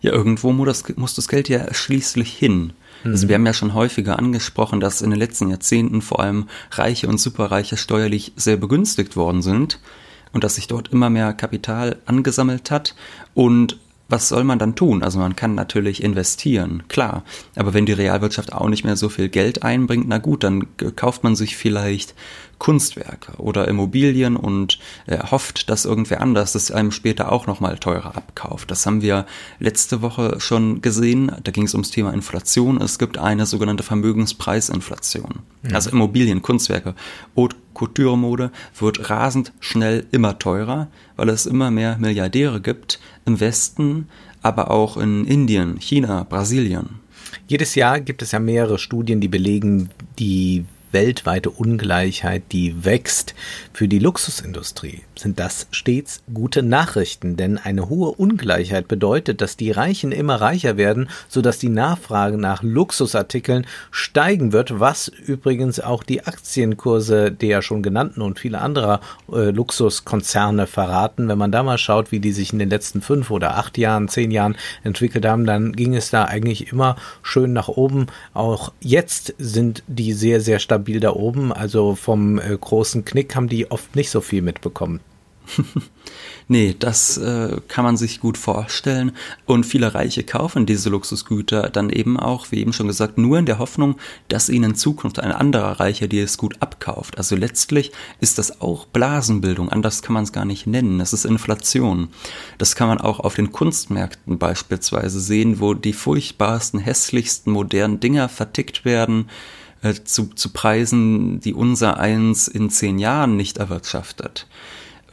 Ja, 0.00 0.12
irgendwo 0.12 0.52
muss 0.52 0.66
das, 0.66 0.96
muss 0.96 1.14
das 1.14 1.28
Geld 1.28 1.48
ja 1.48 1.72
schließlich 1.72 2.32
hin. 2.32 2.74
Also 3.04 3.26
mhm. 3.26 3.28
wir 3.28 3.34
haben 3.36 3.46
ja 3.46 3.52
schon 3.52 3.74
häufiger 3.74 4.18
angesprochen, 4.18 4.80
dass 4.80 5.02
in 5.02 5.10
den 5.10 5.18
letzten 5.18 5.50
Jahrzehnten 5.50 6.02
vor 6.02 6.20
allem 6.20 6.48
Reiche 6.70 7.08
und 7.08 7.18
Superreiche 7.18 7.76
steuerlich 7.76 8.32
sehr 8.36 8.56
begünstigt 8.56 9.16
worden 9.16 9.42
sind 9.42 9.80
und 10.32 10.44
dass 10.44 10.56
sich 10.56 10.66
dort 10.66 10.92
immer 10.92 11.10
mehr 11.10 11.32
Kapital 11.32 11.96
angesammelt 12.06 12.70
hat 12.70 12.94
und 13.34 13.78
was 14.08 14.28
soll 14.28 14.44
man 14.44 14.58
dann 14.58 14.74
tun? 14.74 15.02
Also 15.02 15.18
man 15.18 15.36
kann 15.36 15.54
natürlich 15.54 16.02
investieren, 16.02 16.84
klar. 16.88 17.24
Aber 17.54 17.74
wenn 17.74 17.84
die 17.84 17.92
Realwirtschaft 17.92 18.52
auch 18.52 18.68
nicht 18.68 18.84
mehr 18.84 18.96
so 18.96 19.10
viel 19.10 19.28
Geld 19.28 19.62
einbringt, 19.62 20.08
na 20.08 20.18
gut, 20.18 20.44
dann 20.44 20.66
kauft 20.96 21.24
man 21.24 21.36
sich 21.36 21.56
vielleicht 21.56 22.14
Kunstwerke 22.58 23.40
oder 23.40 23.68
Immobilien 23.68 24.36
und 24.36 24.78
äh, 25.06 25.18
hofft, 25.18 25.70
dass 25.70 25.84
irgendwer 25.84 26.20
anders 26.20 26.52
das 26.52 26.70
einem 26.70 26.90
später 26.90 27.30
auch 27.30 27.46
nochmal 27.46 27.78
teurer 27.78 28.16
abkauft. 28.16 28.70
Das 28.70 28.84
haben 28.84 29.02
wir 29.02 29.26
letzte 29.60 30.02
Woche 30.02 30.40
schon 30.40 30.80
gesehen. 30.80 31.30
Da 31.44 31.52
ging 31.52 31.64
es 31.64 31.74
ums 31.74 31.90
Thema 31.90 32.12
Inflation. 32.12 32.80
Es 32.80 32.98
gibt 32.98 33.18
eine 33.18 33.46
sogenannte 33.46 33.84
Vermögenspreisinflation. 33.84 35.40
Mhm. 35.62 35.74
Also 35.74 35.90
Immobilien, 35.90 36.42
Kunstwerke, 36.42 36.94
Haute 37.36 37.56
Couture-Mode 37.74 38.50
wird 38.76 39.08
rasend 39.08 39.52
schnell 39.60 40.06
immer 40.10 40.38
teurer, 40.40 40.88
weil 41.16 41.28
es 41.28 41.46
immer 41.46 41.70
mehr 41.70 41.96
Milliardäre 41.98 42.60
gibt 42.60 42.98
im 43.28 43.38
Westen, 43.38 44.08
aber 44.42 44.72
auch 44.72 44.96
in 44.96 45.24
Indien, 45.24 45.78
China, 45.78 46.26
Brasilien. 46.28 46.98
Jedes 47.46 47.74
Jahr 47.76 48.00
gibt 48.00 48.22
es 48.22 48.32
ja 48.32 48.40
mehrere 48.40 48.78
Studien, 48.78 49.20
die 49.20 49.28
belegen, 49.28 49.90
die 50.18 50.64
weltweite 50.90 51.50
Ungleichheit, 51.50 52.42
die 52.50 52.84
wächst. 52.84 53.34
Für 53.72 53.86
die 53.86 53.98
Luxusindustrie 53.98 55.02
sind 55.20 55.38
das 55.38 55.66
stets 55.70 56.22
gute 56.32 56.62
Nachrichten, 56.62 57.36
denn 57.36 57.58
eine 57.58 57.88
hohe 57.88 58.12
Ungleichheit 58.12 58.88
bedeutet, 58.88 59.40
dass 59.40 59.56
die 59.56 59.70
Reichen 59.70 60.12
immer 60.12 60.40
reicher 60.40 60.76
werden, 60.76 61.08
sodass 61.28 61.58
die 61.58 61.68
Nachfrage 61.68 62.38
nach 62.38 62.62
Luxusartikeln 62.62 63.66
steigen 63.90 64.52
wird, 64.52 64.80
was 64.80 65.08
übrigens 65.08 65.80
auch 65.80 66.02
die 66.02 66.24
Aktienkurse 66.24 67.30
der 67.30 67.62
schon 67.62 67.82
genannten 67.82 68.22
und 68.22 68.38
viele 68.38 68.60
anderer 68.60 69.00
äh, 69.32 69.50
Luxuskonzerne 69.50 70.66
verraten. 70.66 71.28
Wenn 71.28 71.38
man 71.38 71.52
da 71.52 71.62
mal 71.62 71.78
schaut, 71.78 72.12
wie 72.12 72.20
die 72.20 72.32
sich 72.32 72.52
in 72.52 72.58
den 72.58 72.70
letzten 72.70 73.00
fünf 73.00 73.30
oder 73.30 73.56
acht 73.56 73.78
Jahren, 73.78 74.08
zehn 74.08 74.30
Jahren 74.30 74.56
entwickelt 74.84 75.26
haben, 75.26 75.46
dann 75.46 75.72
ging 75.74 75.94
es 75.94 76.10
da 76.10 76.24
eigentlich 76.24 76.72
immer 76.72 76.96
schön 77.22 77.52
nach 77.52 77.68
oben. 77.68 78.06
Auch 78.34 78.72
jetzt 78.80 79.34
sind 79.38 79.82
die 79.86 80.12
sehr, 80.12 80.40
sehr 80.40 80.58
stabil 80.58 81.00
da 81.00 81.12
oben. 81.12 81.52
Also 81.52 81.94
vom 81.94 82.38
äh, 82.38 82.56
großen 82.56 83.04
Knick 83.04 83.34
haben 83.34 83.48
die 83.48 83.70
oft 83.70 83.96
nicht 83.96 84.10
so 84.10 84.20
viel 84.20 84.42
mitbekommen. 84.42 85.00
nee, 86.48 86.74
das 86.78 87.16
äh, 87.18 87.56
kann 87.68 87.84
man 87.84 87.96
sich 87.96 88.20
gut 88.20 88.38
vorstellen. 88.38 89.12
Und 89.46 89.64
viele 89.64 89.94
Reiche 89.94 90.24
kaufen 90.24 90.66
diese 90.66 90.90
Luxusgüter 90.90 91.70
dann 91.70 91.90
eben 91.90 92.18
auch, 92.18 92.50
wie 92.50 92.60
eben 92.60 92.72
schon 92.72 92.86
gesagt, 92.86 93.18
nur 93.18 93.38
in 93.38 93.46
der 93.46 93.58
Hoffnung, 93.58 93.96
dass 94.28 94.48
ihnen 94.48 94.70
in 94.70 94.76
Zukunft 94.76 95.18
ein 95.20 95.32
anderer 95.32 95.80
Reicher 95.80 96.08
die 96.08 96.20
es 96.20 96.38
gut 96.38 96.56
abkauft. 96.60 97.18
Also 97.18 97.36
letztlich 97.36 97.92
ist 98.20 98.38
das 98.38 98.60
auch 98.60 98.86
Blasenbildung, 98.86 99.68
anders 99.68 100.02
kann 100.02 100.14
man 100.14 100.24
es 100.24 100.32
gar 100.32 100.44
nicht 100.44 100.66
nennen. 100.66 101.00
Es 101.00 101.12
ist 101.12 101.24
Inflation. 101.24 102.08
Das 102.58 102.74
kann 102.74 102.88
man 102.88 102.98
auch 102.98 103.20
auf 103.20 103.34
den 103.34 103.52
Kunstmärkten 103.52 104.38
beispielsweise 104.38 105.20
sehen, 105.20 105.60
wo 105.60 105.74
die 105.74 105.92
furchtbarsten, 105.92 106.80
hässlichsten 106.80 107.52
modernen 107.52 108.00
Dinger 108.00 108.28
vertickt 108.28 108.84
werden. 108.84 109.28
Äh, 109.80 109.94
zu, 110.04 110.26
zu 110.34 110.52
Preisen, 110.52 111.40
die 111.40 111.54
unser 111.54 111.98
eins 111.98 112.48
in 112.48 112.68
zehn 112.68 112.98
Jahren 112.98 113.36
nicht 113.36 113.58
erwirtschaftet. 113.58 114.46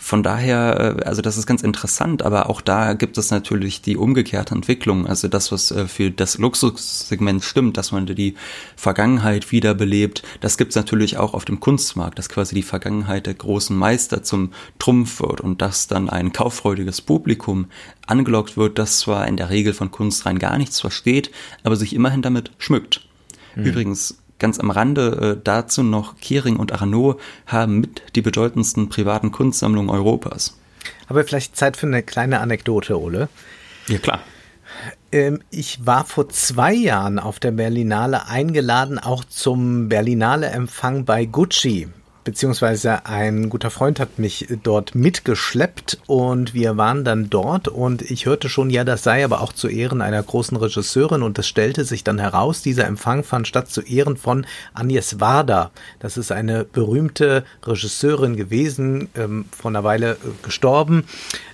Von 0.06 0.22
daher, 0.22 1.00
äh, 1.00 1.04
also 1.04 1.24
das 1.24 1.36
ist 1.36 1.48
ganz 1.48 1.64
interessant, 1.64 2.22
aber 2.22 2.48
auch 2.48 2.62
da 2.62 2.94
gibt 2.94 3.18
es 3.18 3.32
natürlich 3.32 3.82
die 3.82 3.98
umgekehrte 3.98 4.54
Entwicklung. 4.54 5.08
Also 5.08 5.28
das, 5.28 5.52
was 5.52 5.72
äh, 5.72 5.88
für 5.88 6.12
das 6.12 6.38
Luxussegment 6.38 7.44
stimmt, 7.44 7.76
dass 7.76 7.92
man 7.92 8.06
die 8.06 8.36
Vergangenheit 8.76 9.52
wiederbelebt, 9.52 10.22
das 10.42 10.60
gibt 10.60 10.70
es 10.70 10.76
natürlich 10.76 11.18
auch 11.18 11.34
auf 11.34 11.44
dem 11.44 11.60
Kunstmarkt, 11.60 12.20
dass 12.20 12.30
quasi 12.30 12.54
die 12.54 12.62
Vergangenheit 12.62 13.26
der 13.26 13.34
großen 13.34 13.76
Meister 13.76 14.22
zum 14.22 14.52
Trumpf 14.78 15.22
wird 15.22 15.42
und 15.42 15.64
dass 15.64 15.88
dann 15.88 16.08
ein 16.08 16.32
kauffreudiges 16.32 17.02
Publikum 17.02 17.66
angelockt 18.06 18.58
wird, 18.58 18.78
das 18.78 19.00
zwar 19.00 19.28
in 19.28 19.38
der 19.38 19.50
Regel 19.50 19.74
von 19.74 19.90
Kunst 19.90 20.28
rein 20.28 20.38
gar 20.38 20.60
nichts 20.60 20.80
versteht, 20.80 21.32
aber 21.64 21.78
sich 21.78 21.96
immerhin 21.96 22.22
damit 22.22 22.52
schmückt. 22.60 23.08
Mhm. 23.56 23.66
Übrigens, 23.66 24.20
Ganz 24.38 24.60
am 24.60 24.70
Rande 24.70 25.38
äh, 25.38 25.42
dazu 25.42 25.84
noch, 25.84 26.18
Kering 26.20 26.58
und 26.58 26.74
Arnaud 26.74 27.20
haben 27.48 27.80
mit 27.80 28.02
die 28.16 28.22
bedeutendsten 28.22 28.90
privaten 28.90 29.32
Kunstsammlungen 29.32 29.90
Europas. 29.90 30.58
Aber 31.08 31.24
vielleicht 31.24 31.56
Zeit 31.56 31.78
für 31.78 31.88
eine 31.88 32.04
kleine 32.04 32.40
Anekdote, 32.40 33.00
Ole. 33.00 33.30
Ja, 33.88 33.98
klar. 33.98 34.20
Ähm, 35.12 35.42
ich 35.52 35.86
war 35.86 36.04
vor 36.04 36.30
zwei 36.30 36.74
Jahren 36.74 37.20
auf 37.20 37.40
der 37.40 37.52
Berlinale 37.52 38.28
eingeladen, 38.28 39.00
auch 39.00 39.24
zum 39.24 39.88
Berlinale 39.88 40.48
Empfang 40.48 41.06
bei 41.06 41.26
Gucci 41.26 41.88
beziehungsweise 42.26 43.06
ein 43.06 43.50
guter 43.50 43.70
Freund 43.70 44.00
hat 44.00 44.20
mich 44.20 44.48
dort 44.64 44.96
mitgeschleppt 44.96 46.00
und 46.08 46.54
wir 46.54 46.76
waren 46.76 47.06
dann 47.06 47.30
dort 47.30 47.70
und 47.70 48.02
ich 48.02 48.26
hörte 48.26 48.50
schon, 48.50 48.70
ja, 48.70 48.84
das 48.84 49.04
sei 49.04 49.24
aber 49.24 49.40
auch 49.40 49.54
zu 49.54 49.70
Ehren 49.70 50.02
einer 50.02 50.22
großen 50.22 50.58
Regisseurin 50.58 51.22
und 51.22 51.40
es 51.40 51.48
stellte 51.48 51.86
sich 51.86 52.04
dann 52.04 52.20
heraus, 52.20 52.62
dieser 52.62 52.88
Empfang 52.88 53.24
fand 53.24 53.48
statt 53.48 53.70
zu 53.70 53.82
Ehren 53.82 54.18
von 54.18 54.46
Agnes 54.74 55.22
Varda. 55.22 55.72
Das 56.00 56.18
ist 56.18 56.32
eine 56.32 56.66
berühmte 56.66 57.46
Regisseurin 57.64 58.36
gewesen, 58.36 59.08
ähm, 59.16 59.46
vor 59.56 59.70
einer 59.70 59.84
Weile 59.84 60.14
äh, 60.14 60.16
gestorben, 60.42 61.06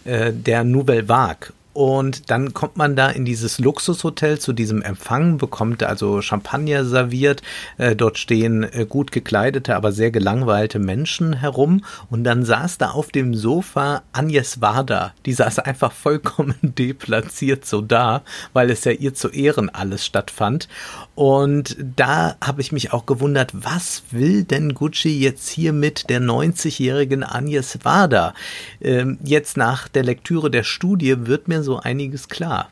äh, 0.05 0.31
der 0.31 0.63
Nouvelle 0.63 1.07
Vague. 1.09 1.51
Und 1.73 2.29
dann 2.29 2.53
kommt 2.53 2.75
man 2.75 2.95
da 2.95 3.09
in 3.09 3.23
dieses 3.23 3.57
Luxushotel 3.57 4.39
zu 4.39 4.51
diesem 4.51 4.81
Empfang, 4.81 5.37
bekommt 5.37 5.83
also 5.83 6.21
Champagner 6.21 6.83
serviert. 6.83 7.41
Äh, 7.77 7.95
dort 7.95 8.17
stehen 8.17 8.63
äh, 8.63 8.85
gut 8.87 9.11
gekleidete, 9.11 9.75
aber 9.75 9.93
sehr 9.93 10.11
gelangweilte 10.11 10.79
Menschen 10.79 11.33
herum. 11.33 11.85
Und 12.09 12.25
dann 12.25 12.43
saß 12.43 12.77
da 12.77 12.91
auf 12.91 13.09
dem 13.09 13.33
Sofa 13.33 14.03
Agnes 14.11 14.59
Varda. 14.59 15.13
Die 15.25 15.33
saß 15.33 15.59
einfach 15.59 15.93
vollkommen 15.93 16.55
deplatziert 16.61 17.65
so 17.65 17.81
da, 17.81 18.23
weil 18.51 18.69
es 18.69 18.83
ja 18.83 18.91
ihr 18.91 19.13
zu 19.13 19.29
Ehren 19.29 19.69
alles 19.69 20.05
stattfand. 20.05 20.67
Und 21.15 21.77
da 21.95 22.35
habe 22.43 22.61
ich 22.61 22.71
mich 22.71 22.91
auch 22.91 23.05
gewundert, 23.05 23.51
was 23.53 24.03
will 24.11 24.43
denn 24.43 24.73
Gucci 24.73 25.19
jetzt 25.19 25.47
hier 25.49 25.71
mit 25.71 26.09
der 26.09 26.19
90-jährigen 26.19 27.23
Agnes 27.23 27.79
Varda? 27.83 28.33
Ähm, 28.81 29.19
jetzt 29.23 29.55
nach 29.55 29.87
der 29.87 30.03
Lektüre 30.03 30.51
der 30.51 30.63
Studie 30.63 31.27
wird 31.27 31.47
mir 31.47 31.60
so 31.63 31.79
einiges 31.79 32.29
klar. 32.29 32.69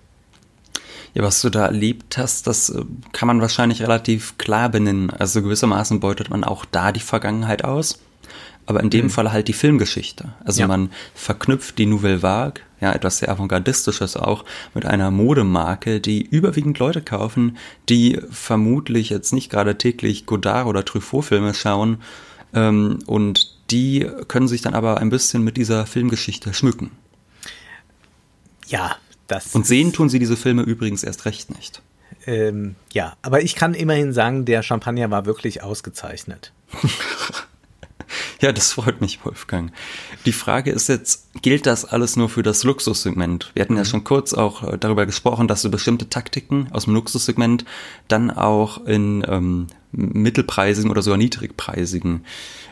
Ja, 1.13 1.23
was 1.23 1.41
du 1.41 1.49
da 1.49 1.65
erlebt 1.65 2.17
hast, 2.17 2.47
das 2.47 2.69
äh, 2.69 2.83
kann 3.13 3.27
man 3.27 3.41
wahrscheinlich 3.41 3.81
relativ 3.81 4.37
klar 4.37 4.69
benennen. 4.69 5.09
Also 5.09 5.41
gewissermaßen 5.41 5.99
beutet 5.99 6.29
man 6.29 6.43
auch 6.43 6.65
da 6.65 6.91
die 6.91 6.99
Vergangenheit 6.99 7.63
aus, 7.63 7.99
aber 8.65 8.81
in 8.81 8.91
dem 8.91 9.05
mhm. 9.05 9.09
Fall 9.09 9.31
halt 9.31 9.47
die 9.47 9.53
Filmgeschichte. 9.53 10.33
Also 10.43 10.61
ja. 10.61 10.67
man 10.67 10.91
verknüpft 11.15 11.79
die 11.79 11.87
Nouvelle 11.87 12.21
Vague, 12.21 12.61
ja, 12.79 12.93
etwas 12.93 13.17
sehr 13.17 13.29
avantgardistisches 13.29 14.17
auch, 14.17 14.45
mit 14.75 14.85
einer 14.85 15.09
Modemarke, 15.09 15.99
die 15.99 16.21
überwiegend 16.21 16.77
Leute 16.77 17.01
kaufen, 17.01 17.57
die 17.89 18.19
vermutlich 18.29 19.09
jetzt 19.09 19.33
nicht 19.33 19.49
gerade 19.49 19.77
täglich 19.77 20.27
Godard 20.27 20.67
oder 20.67 20.85
Truffaut-Filme 20.85 21.55
schauen 21.55 21.97
ähm, 22.53 22.99
und 23.05 23.55
die 23.71 24.07
können 24.27 24.47
sich 24.47 24.61
dann 24.61 24.73
aber 24.73 24.99
ein 24.99 25.09
bisschen 25.09 25.43
mit 25.43 25.57
dieser 25.57 25.85
Filmgeschichte 25.85 26.53
schmücken. 26.53 26.91
Ja, 28.69 28.95
das. 29.27 29.53
Und 29.55 29.65
sehen 29.65 29.93
tun 29.93 30.09
sie 30.09 30.19
diese 30.19 30.37
Filme 30.37 30.61
übrigens 30.61 31.03
erst 31.03 31.25
recht 31.25 31.55
nicht. 31.55 31.81
Ähm, 32.25 32.75
ja, 32.93 33.15
aber 33.21 33.41
ich 33.41 33.55
kann 33.55 33.73
immerhin 33.73 34.13
sagen, 34.13 34.45
der 34.45 34.63
Champagner 34.63 35.09
war 35.11 35.25
wirklich 35.25 35.63
ausgezeichnet. 35.63 36.51
ja, 38.39 38.51
das 38.51 38.73
freut 38.73 39.01
mich, 39.01 39.23
Wolfgang. 39.25 39.71
Die 40.25 40.31
Frage 40.31 40.71
ist 40.71 40.89
jetzt, 40.89 41.27
gilt 41.41 41.65
das 41.65 41.85
alles 41.85 42.15
nur 42.15 42.29
für 42.29 42.43
das 42.43 42.63
Luxussegment? 42.63 43.51
Wir 43.53 43.63
hatten 43.63 43.75
ja 43.75 43.83
mhm. 43.83 43.87
schon 43.87 44.03
kurz 44.03 44.33
auch 44.33 44.63
äh, 44.63 44.77
darüber 44.77 45.05
gesprochen, 45.05 45.47
dass 45.47 45.61
so 45.61 45.69
bestimmte 45.69 46.09
Taktiken 46.09 46.67
aus 46.71 46.85
dem 46.85 46.93
Luxussegment 46.93 47.65
dann 48.07 48.31
auch 48.31 48.85
in 48.85 49.25
ähm, 49.27 49.67
mittelpreisigen 49.91 50.91
oder 50.91 51.01
sogar 51.01 51.17
niedrigpreisigen 51.17 52.25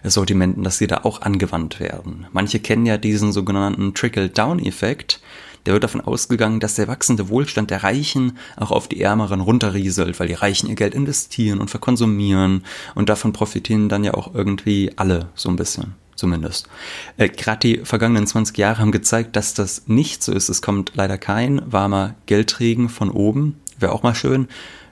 Sortimenten, 0.03 0.63
dass 0.63 0.77
sie 0.77 0.87
da 0.87 0.97
auch 1.03 1.21
angewandt 1.21 1.79
werden. 1.79 2.27
Manche 2.31 2.59
kennen 2.59 2.85
ja 2.85 2.97
diesen 2.97 3.31
sogenannten 3.31 3.93
Trickle-Down-Effekt 3.95 5.19
der 5.67 5.73
wird 5.73 5.83
davon 5.83 5.99
ausgegangen, 5.99 6.61
dass 6.61 6.75
der 6.75 6.87
wachsende 6.87 7.27
Wohlstand 7.27 7.71
der 7.71 7.83
Reichen 7.83 8.37
auch 8.55 8.71
auf 8.71 8.87
die 8.87 9.01
Ärmeren 9.01 9.41
runterrieselt, 9.41 10.17
weil 10.17 10.29
die 10.29 10.33
Reichen 10.33 10.69
ihr 10.69 10.75
Geld 10.75 10.95
investieren 10.95 11.59
und 11.59 11.69
verkonsumieren 11.69 12.63
und 12.95 13.09
davon 13.09 13.33
profitieren 13.33 13.89
dann 13.89 14.05
ja 14.05 14.13
auch 14.13 14.33
irgendwie 14.33 14.93
alle 14.95 15.27
so 15.35 15.49
ein 15.49 15.57
bisschen 15.57 15.95
zumindest. 16.15 16.69
Äh, 17.17 17.27
Gerade 17.27 17.59
die 17.59 17.77
vergangenen 17.83 18.27
20 18.27 18.57
Jahre 18.57 18.79
haben 18.79 18.93
gezeigt, 18.93 19.35
dass 19.35 19.53
das 19.53 19.83
nicht 19.87 20.23
so 20.23 20.31
ist. 20.31 20.47
Es 20.47 20.61
kommt 20.61 20.93
leider 20.95 21.17
kein 21.17 21.61
warmer 21.69 22.15
Geldregen 22.27 22.87
von 22.87 23.11
oben. 23.11 23.59
Wäre 23.77 23.91
auch 23.91 24.03
mal 24.03 24.15
schön. 24.15 24.47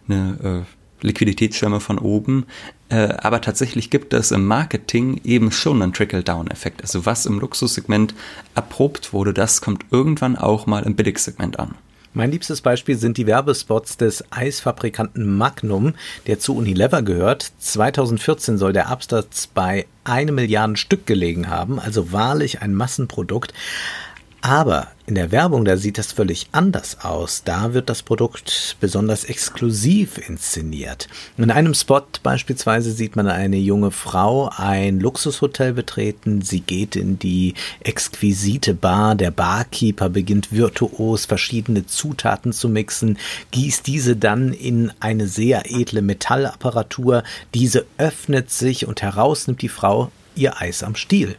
Eine 0.09 0.65
äh, 0.65 0.84
Liquiditätsschirme 1.01 1.79
von 1.79 1.99
oben. 1.99 2.45
Äh, 2.89 3.09
aber 3.17 3.41
tatsächlich 3.41 3.89
gibt 3.89 4.13
es 4.13 4.31
im 4.31 4.45
Marketing 4.45 5.21
eben 5.23 5.51
schon 5.51 5.81
einen 5.81 5.93
Trickle-Down-Effekt. 5.93 6.81
Also 6.81 7.05
was 7.05 7.25
im 7.25 7.39
Luxussegment 7.39 8.13
erprobt 8.53 9.13
wurde, 9.13 9.33
das 9.33 9.61
kommt 9.61 9.85
irgendwann 9.91 10.35
auch 10.35 10.67
mal 10.67 10.83
im 10.83 10.95
Billigsegment 10.95 11.59
an. 11.59 11.75
Mein 12.15 12.31
liebstes 12.31 12.61
Beispiel 12.61 12.95
sind 12.95 13.17
die 13.17 13.27
Werbespots 13.27 13.97
des 13.97 14.23
Eisfabrikanten 14.31 15.37
Magnum, 15.37 15.95
der 16.27 16.39
zu 16.39 16.55
Unilever 16.55 17.01
gehört. 17.01 17.51
2014 17.59 18.57
soll 18.57 18.71
der 18.71 18.87
Absatz 18.87 19.47
bei 19.47 19.85
eine 20.05 20.31
Milliarde 20.31 20.77
Stück 20.77 21.05
gelegen 21.05 21.49
haben, 21.49 21.77
also 21.77 22.13
wahrlich 22.13 22.61
ein 22.61 22.73
Massenprodukt. 22.73 23.53
Aber 24.45 24.89
in 25.07 25.15
der 25.15 25.31
Werbung, 25.31 25.65
da 25.65 25.75
sieht 25.75 25.97
das 25.97 26.11
völlig 26.11 26.49
anders 26.51 26.99
aus. 27.03 27.41
Da 27.43 27.73
wird 27.73 27.89
das 27.89 28.03
Produkt 28.03 28.77
besonders 28.79 29.23
exklusiv 29.23 30.19
inszeniert. 30.19 31.07
In 31.35 31.49
einem 31.49 31.73
Spot 31.73 32.03
beispielsweise 32.21 32.91
sieht 32.91 33.15
man 33.15 33.27
eine 33.27 33.57
junge 33.57 33.89
Frau 33.89 34.51
ein 34.55 34.99
Luxushotel 34.99 35.73
betreten. 35.73 36.43
Sie 36.43 36.59
geht 36.59 36.95
in 36.95 37.17
die 37.17 37.55
exquisite 37.79 38.75
Bar. 38.75 39.15
Der 39.15 39.31
Barkeeper 39.31 40.09
beginnt 40.09 40.51
virtuos 40.51 41.25
verschiedene 41.25 41.87
Zutaten 41.87 42.53
zu 42.53 42.69
mixen, 42.69 43.17
gießt 43.49 43.87
diese 43.87 44.15
dann 44.15 44.53
in 44.53 44.93
eine 44.99 45.27
sehr 45.27 45.71
edle 45.71 46.03
Metallapparatur. 46.03 47.23
Diese 47.55 47.87
öffnet 47.97 48.51
sich 48.51 48.85
und 48.85 49.01
heraus 49.01 49.47
nimmt 49.47 49.63
die 49.63 49.69
Frau 49.69 50.11
ihr 50.35 50.61
Eis 50.61 50.83
am 50.83 50.95
Stiel. 50.95 51.35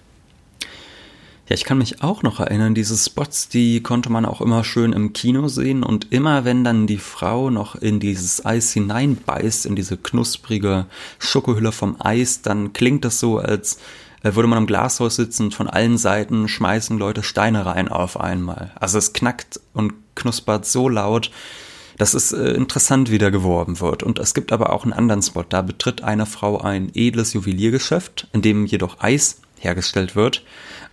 Ja, 1.49 1.55
ich 1.55 1.63
kann 1.65 1.79
mich 1.79 2.03
auch 2.03 2.25
noch 2.25 2.41
erinnern, 2.41 2.75
diese 2.75 2.97
Spots, 2.97 3.49
die 3.49 3.81
konnte 3.81 4.11
man 4.11 4.25
auch 4.25 4.41
immer 4.41 4.65
schön 4.65 4.93
im 4.93 5.13
Kino 5.13 5.47
sehen 5.47 5.85
und 5.85 6.13
immer 6.13 6.45
wenn 6.45 6.65
dann 6.65 6.89
die 6.89 6.99
Frau 6.99 7.51
noch 7.51 7.77
in 7.77 8.01
dieses 8.01 8.45
Eis 8.45 8.73
hineinbeißt, 8.73 9.65
in 9.65 9.77
diese 9.77 9.97
knusprige 9.97 10.87
Schokohülle 11.21 11.71
vom 11.71 11.97
Eis, 12.01 12.43
dann 12.43 12.73
klingt 12.73 13.05
das 13.05 13.21
so, 13.21 13.39
als 13.39 13.79
äh, 14.25 14.35
würde 14.35 14.49
man 14.49 14.59
im 14.59 14.67
Glashaus 14.67 15.15
sitzen 15.15 15.45
und 15.45 15.55
von 15.55 15.69
allen 15.69 15.99
Seiten 15.99 16.49
schmeißen 16.49 16.99
Leute 16.99 17.23
Steine 17.23 17.65
rein 17.65 17.87
auf 17.89 18.19
einmal. 18.19 18.73
Also 18.75 18.99
es 18.99 19.13
knackt 19.13 19.61
und 19.73 19.93
knuspert 20.17 20.67
so 20.67 20.89
laut, 20.89 21.31
dass 21.97 22.15
es 22.15 22.33
äh, 22.33 22.51
interessant 22.51 23.13
wieder 23.13 23.31
geworben 23.31 23.79
wird. 23.79 24.03
Und 24.03 24.19
es 24.19 24.35
gibt 24.35 24.51
aber 24.51 24.73
auch 24.73 24.83
einen 24.83 24.93
anderen 24.93 25.23
Spot. 25.23 25.45
Da 25.49 25.63
betritt 25.63 26.03
eine 26.03 26.27
Frau 26.27 26.59
ein 26.59 26.91
edles 26.95 27.35
Juweliergeschäft, 27.35 28.27
in 28.33 28.43
dem 28.43 28.67
jedoch 28.67 29.01
Eis 29.01 29.43
hergestellt 29.59 30.17
wird. 30.17 30.43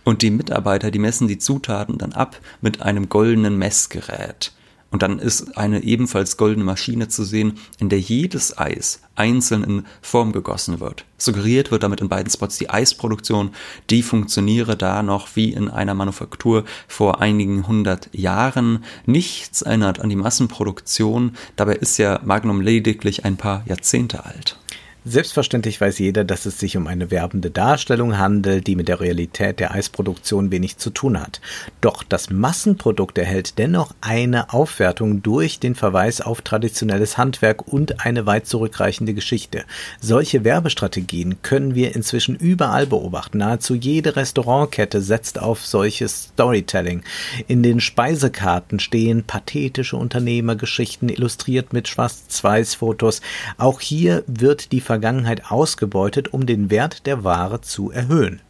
Und 0.04 0.22
die 0.22 0.30
Mitarbeiter, 0.30 0.90
die 0.90 0.98
messen 0.98 1.28
die 1.28 1.38
Zutaten 1.38 1.98
dann 1.98 2.12
ab 2.12 2.40
mit 2.60 2.82
einem 2.82 3.08
goldenen 3.08 3.56
Messgerät. 3.56 4.52
Und 4.94 5.02
dann 5.02 5.18
ist 5.18 5.58
eine 5.58 5.82
ebenfalls 5.82 6.36
goldene 6.36 6.64
Maschine 6.64 7.08
zu 7.08 7.24
sehen, 7.24 7.58
in 7.80 7.88
der 7.88 7.98
jedes 7.98 8.56
Eis 8.56 9.00
einzeln 9.16 9.64
in 9.64 9.86
Form 10.02 10.30
gegossen 10.30 10.78
wird. 10.78 11.04
Suggeriert 11.18 11.72
wird 11.72 11.82
damit 11.82 12.00
in 12.00 12.08
beiden 12.08 12.30
Spots 12.30 12.58
die 12.58 12.70
Eisproduktion, 12.70 13.50
die 13.90 14.04
funktioniere 14.04 14.76
da 14.76 15.02
noch 15.02 15.34
wie 15.34 15.52
in 15.52 15.68
einer 15.68 15.94
Manufaktur 15.94 16.64
vor 16.86 17.20
einigen 17.20 17.66
hundert 17.66 18.08
Jahren. 18.12 18.84
Nichts 19.04 19.62
erinnert 19.62 19.98
an 19.98 20.10
die 20.10 20.16
Massenproduktion, 20.16 21.32
dabei 21.56 21.74
ist 21.74 21.98
ja 21.98 22.20
Magnum 22.24 22.60
lediglich 22.60 23.24
ein 23.24 23.36
paar 23.36 23.64
Jahrzehnte 23.66 24.24
alt. 24.24 24.58
Selbstverständlich 25.06 25.78
weiß 25.82 25.98
jeder, 25.98 26.24
dass 26.24 26.46
es 26.46 26.58
sich 26.58 26.78
um 26.78 26.86
eine 26.86 27.10
werbende 27.10 27.50
Darstellung 27.50 28.16
handelt, 28.16 28.66
die 28.66 28.74
mit 28.74 28.88
der 28.88 29.00
Realität 29.00 29.60
der 29.60 29.72
Eisproduktion 29.72 30.50
wenig 30.50 30.78
zu 30.78 30.88
tun 30.88 31.20
hat. 31.20 31.42
Doch 31.82 32.02
das 32.02 32.30
Massenprodukt 32.30 33.18
erhält 33.18 33.58
dennoch 33.58 33.94
eine 34.00 34.54
Aufwertung 34.54 35.22
durch 35.22 35.60
den 35.60 35.74
Verweis 35.74 36.22
auf 36.22 36.40
traditionelles 36.40 37.18
Handwerk 37.18 37.68
und 37.68 38.06
eine 38.06 38.24
weit 38.24 38.46
zurückreichende 38.46 39.12
Geschichte. 39.12 39.64
Solche 40.00 40.42
Werbestrategien 40.42 41.42
können 41.42 41.74
wir 41.74 41.94
inzwischen 41.94 42.34
überall 42.34 42.86
beobachten. 42.86 43.38
Nahezu 43.38 43.74
jede 43.74 44.16
Restaurantkette 44.16 45.02
setzt 45.02 45.38
auf 45.38 45.66
solches 45.66 46.30
Storytelling. 46.32 47.02
In 47.46 47.62
den 47.62 47.80
Speisekarten 47.80 48.80
stehen 48.80 49.24
pathetische 49.24 49.98
Unternehmergeschichten 49.98 51.10
illustriert 51.10 51.74
mit 51.74 51.88
Schwarz-Weiß-Fotos. 51.88 53.20
Auch 53.58 53.82
hier 53.82 54.24
wird 54.26 54.72
die 54.72 54.80
Vergangenheit 54.94 55.50
ausgebeutet, 55.50 56.32
um 56.32 56.46
den 56.46 56.70
Wert 56.70 57.06
der 57.06 57.24
Ware 57.24 57.60
zu 57.60 57.90
erhöhen. 57.90 58.40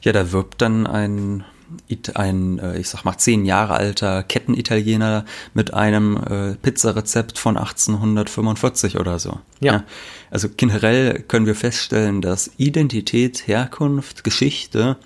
Ja, 0.00 0.12
da 0.12 0.32
wirbt 0.32 0.62
dann 0.62 0.86
ein 0.86 1.44
ein, 2.14 2.58
äh, 2.60 2.78
ich 2.78 2.88
sag 2.88 3.04
mal, 3.04 3.18
zehn 3.18 3.44
Jahre 3.44 3.74
alter 3.74 4.22
Kettenitaliener 4.22 5.24
mit 5.54 5.74
einem 5.74 6.16
äh, 6.16 6.54
Pizzarezept 6.54 7.38
von 7.38 7.56
1845 7.56 8.98
oder 8.98 9.18
so. 9.18 9.40
Ja. 9.60 9.72
ja. 9.72 9.84
Also 10.30 10.48
generell 10.56 11.20
können 11.20 11.46
wir 11.46 11.54
feststellen, 11.54 12.22
dass 12.22 12.50
Identität, 12.58 13.48
Herkunft, 13.48 14.24
Geschichte 14.24 14.96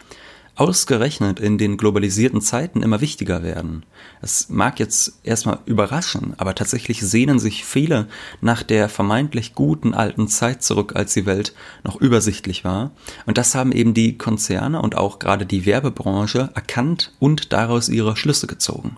ausgerechnet 0.59 1.39
in 1.39 1.57
den 1.57 1.77
globalisierten 1.77 2.41
Zeiten 2.41 2.83
immer 2.83 3.01
wichtiger 3.01 3.43
werden. 3.43 3.85
Es 4.21 4.49
mag 4.49 4.81
jetzt 4.81 5.21
erstmal 5.23 5.61
überraschen, 5.67 6.35
aber 6.37 6.55
tatsächlich 6.55 7.01
sehnen 7.01 7.39
sich 7.39 7.65
viele 7.65 8.09
nach 8.41 8.65
der 8.65 8.89
vermeintlich 8.89 9.55
guten 9.55 9.95
alten 9.95 10.27
Zeit 10.27 10.63
zurück, 10.63 10.97
als 10.97 11.15
die 11.15 11.27
Welt 11.27 11.55
noch 11.85 12.01
übersichtlich 12.01 12.65
war. 12.65 12.91
Und 13.25 13.39
das 13.39 13.55
haben 13.55 13.71
eben 13.71 13.95
die 13.95 14.19
Konzerne 14.19 14.83
und 14.83 14.97
auch 14.97 15.21
gerade 15.21 15.47
die 15.47 15.65
Werbebranche 15.65 16.51
erkannt 16.55 17.13
und 17.21 17.53
daraus 17.53 17.89
ihre 17.89 18.17
Schlüsse 18.17 18.49
gezogen. 18.49 18.97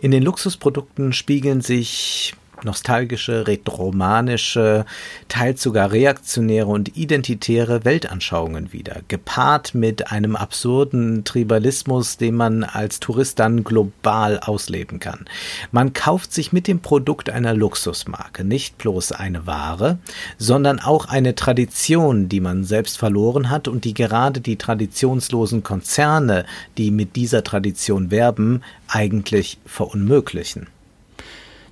In 0.00 0.10
den 0.10 0.22
Luxusprodukten 0.22 1.12
spiegeln 1.12 1.60
sich 1.60 2.34
nostalgische, 2.64 3.46
retromanische, 3.46 4.84
teils 5.28 5.62
sogar 5.62 5.92
reaktionäre 5.92 6.66
und 6.66 6.96
identitäre 6.96 7.84
Weltanschauungen 7.84 8.72
wider, 8.72 9.02
gepaart 9.08 9.74
mit 9.74 10.10
einem 10.10 10.36
absurden 10.36 11.24
Tribalismus, 11.24 12.16
den 12.16 12.36
man 12.36 12.64
als 12.64 13.00
Tourist 13.00 13.38
dann 13.38 13.64
global 13.64 14.38
ausleben 14.40 15.00
kann. 15.00 15.26
Man 15.72 15.92
kauft 15.92 16.32
sich 16.32 16.52
mit 16.52 16.66
dem 16.68 16.80
Produkt 16.80 17.30
einer 17.30 17.54
Luxusmarke 17.54 18.44
nicht 18.44 18.78
bloß 18.78 19.12
eine 19.12 19.46
Ware, 19.46 19.98
sondern 20.38 20.80
auch 20.80 21.06
eine 21.06 21.34
Tradition, 21.34 22.28
die 22.28 22.40
man 22.40 22.64
selbst 22.64 22.98
verloren 22.98 23.50
hat 23.50 23.68
und 23.68 23.84
die 23.84 23.94
gerade 23.94 24.40
die 24.40 24.56
traditionslosen 24.56 25.62
Konzerne, 25.62 26.44
die 26.78 26.90
mit 26.90 27.16
dieser 27.16 27.44
Tradition 27.44 28.10
werben, 28.10 28.62
eigentlich 28.88 29.58
verunmöglichen. 29.66 30.68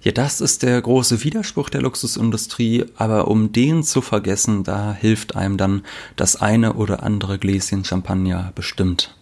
Ja, 0.03 0.11
das 0.11 0.41
ist 0.41 0.65
der 0.65 0.83
große 0.83 1.23
Widerspruch 1.23 1.71
der 1.71 1.81
Luxusindustrie, 1.81 2.87
aber 2.97 3.29
um 3.29 3.53
den 3.53 3.85
zu 3.85 4.01
vergessen, 4.01 4.65
da 4.65 4.93
hilft 4.93 5.37
einem 5.37 5.57
dann 5.57 5.85
das 6.17 6.35
eine 6.35 6.73
oder 6.73 7.05
andere 7.05 7.39
Gläschen 7.39 7.85
Champagner 7.85 8.51
bestimmt. 8.57 9.17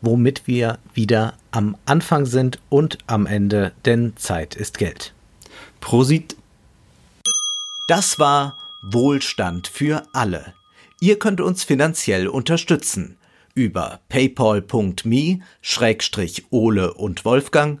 Womit 0.00 0.46
wir 0.46 0.78
wieder 0.94 1.34
am 1.50 1.76
Anfang 1.84 2.26
sind 2.26 2.60
und 2.68 2.98
am 3.08 3.26
Ende, 3.26 3.72
denn 3.84 4.12
Zeit 4.16 4.54
ist 4.54 4.78
Geld. 4.78 5.14
Prosit. 5.80 6.36
Das 7.88 8.20
war 8.20 8.56
Wohlstand 8.82 9.66
für 9.66 10.04
alle. 10.12 10.54
Ihr 11.00 11.18
könnt 11.18 11.40
uns 11.40 11.64
finanziell 11.64 12.28
unterstützen 12.28 13.16
über 13.54 14.00
paypal.me 14.08 15.40
Schrägstrich 15.60 16.44
Ole 16.50 16.94
und 16.94 17.24
Wolfgang 17.24 17.80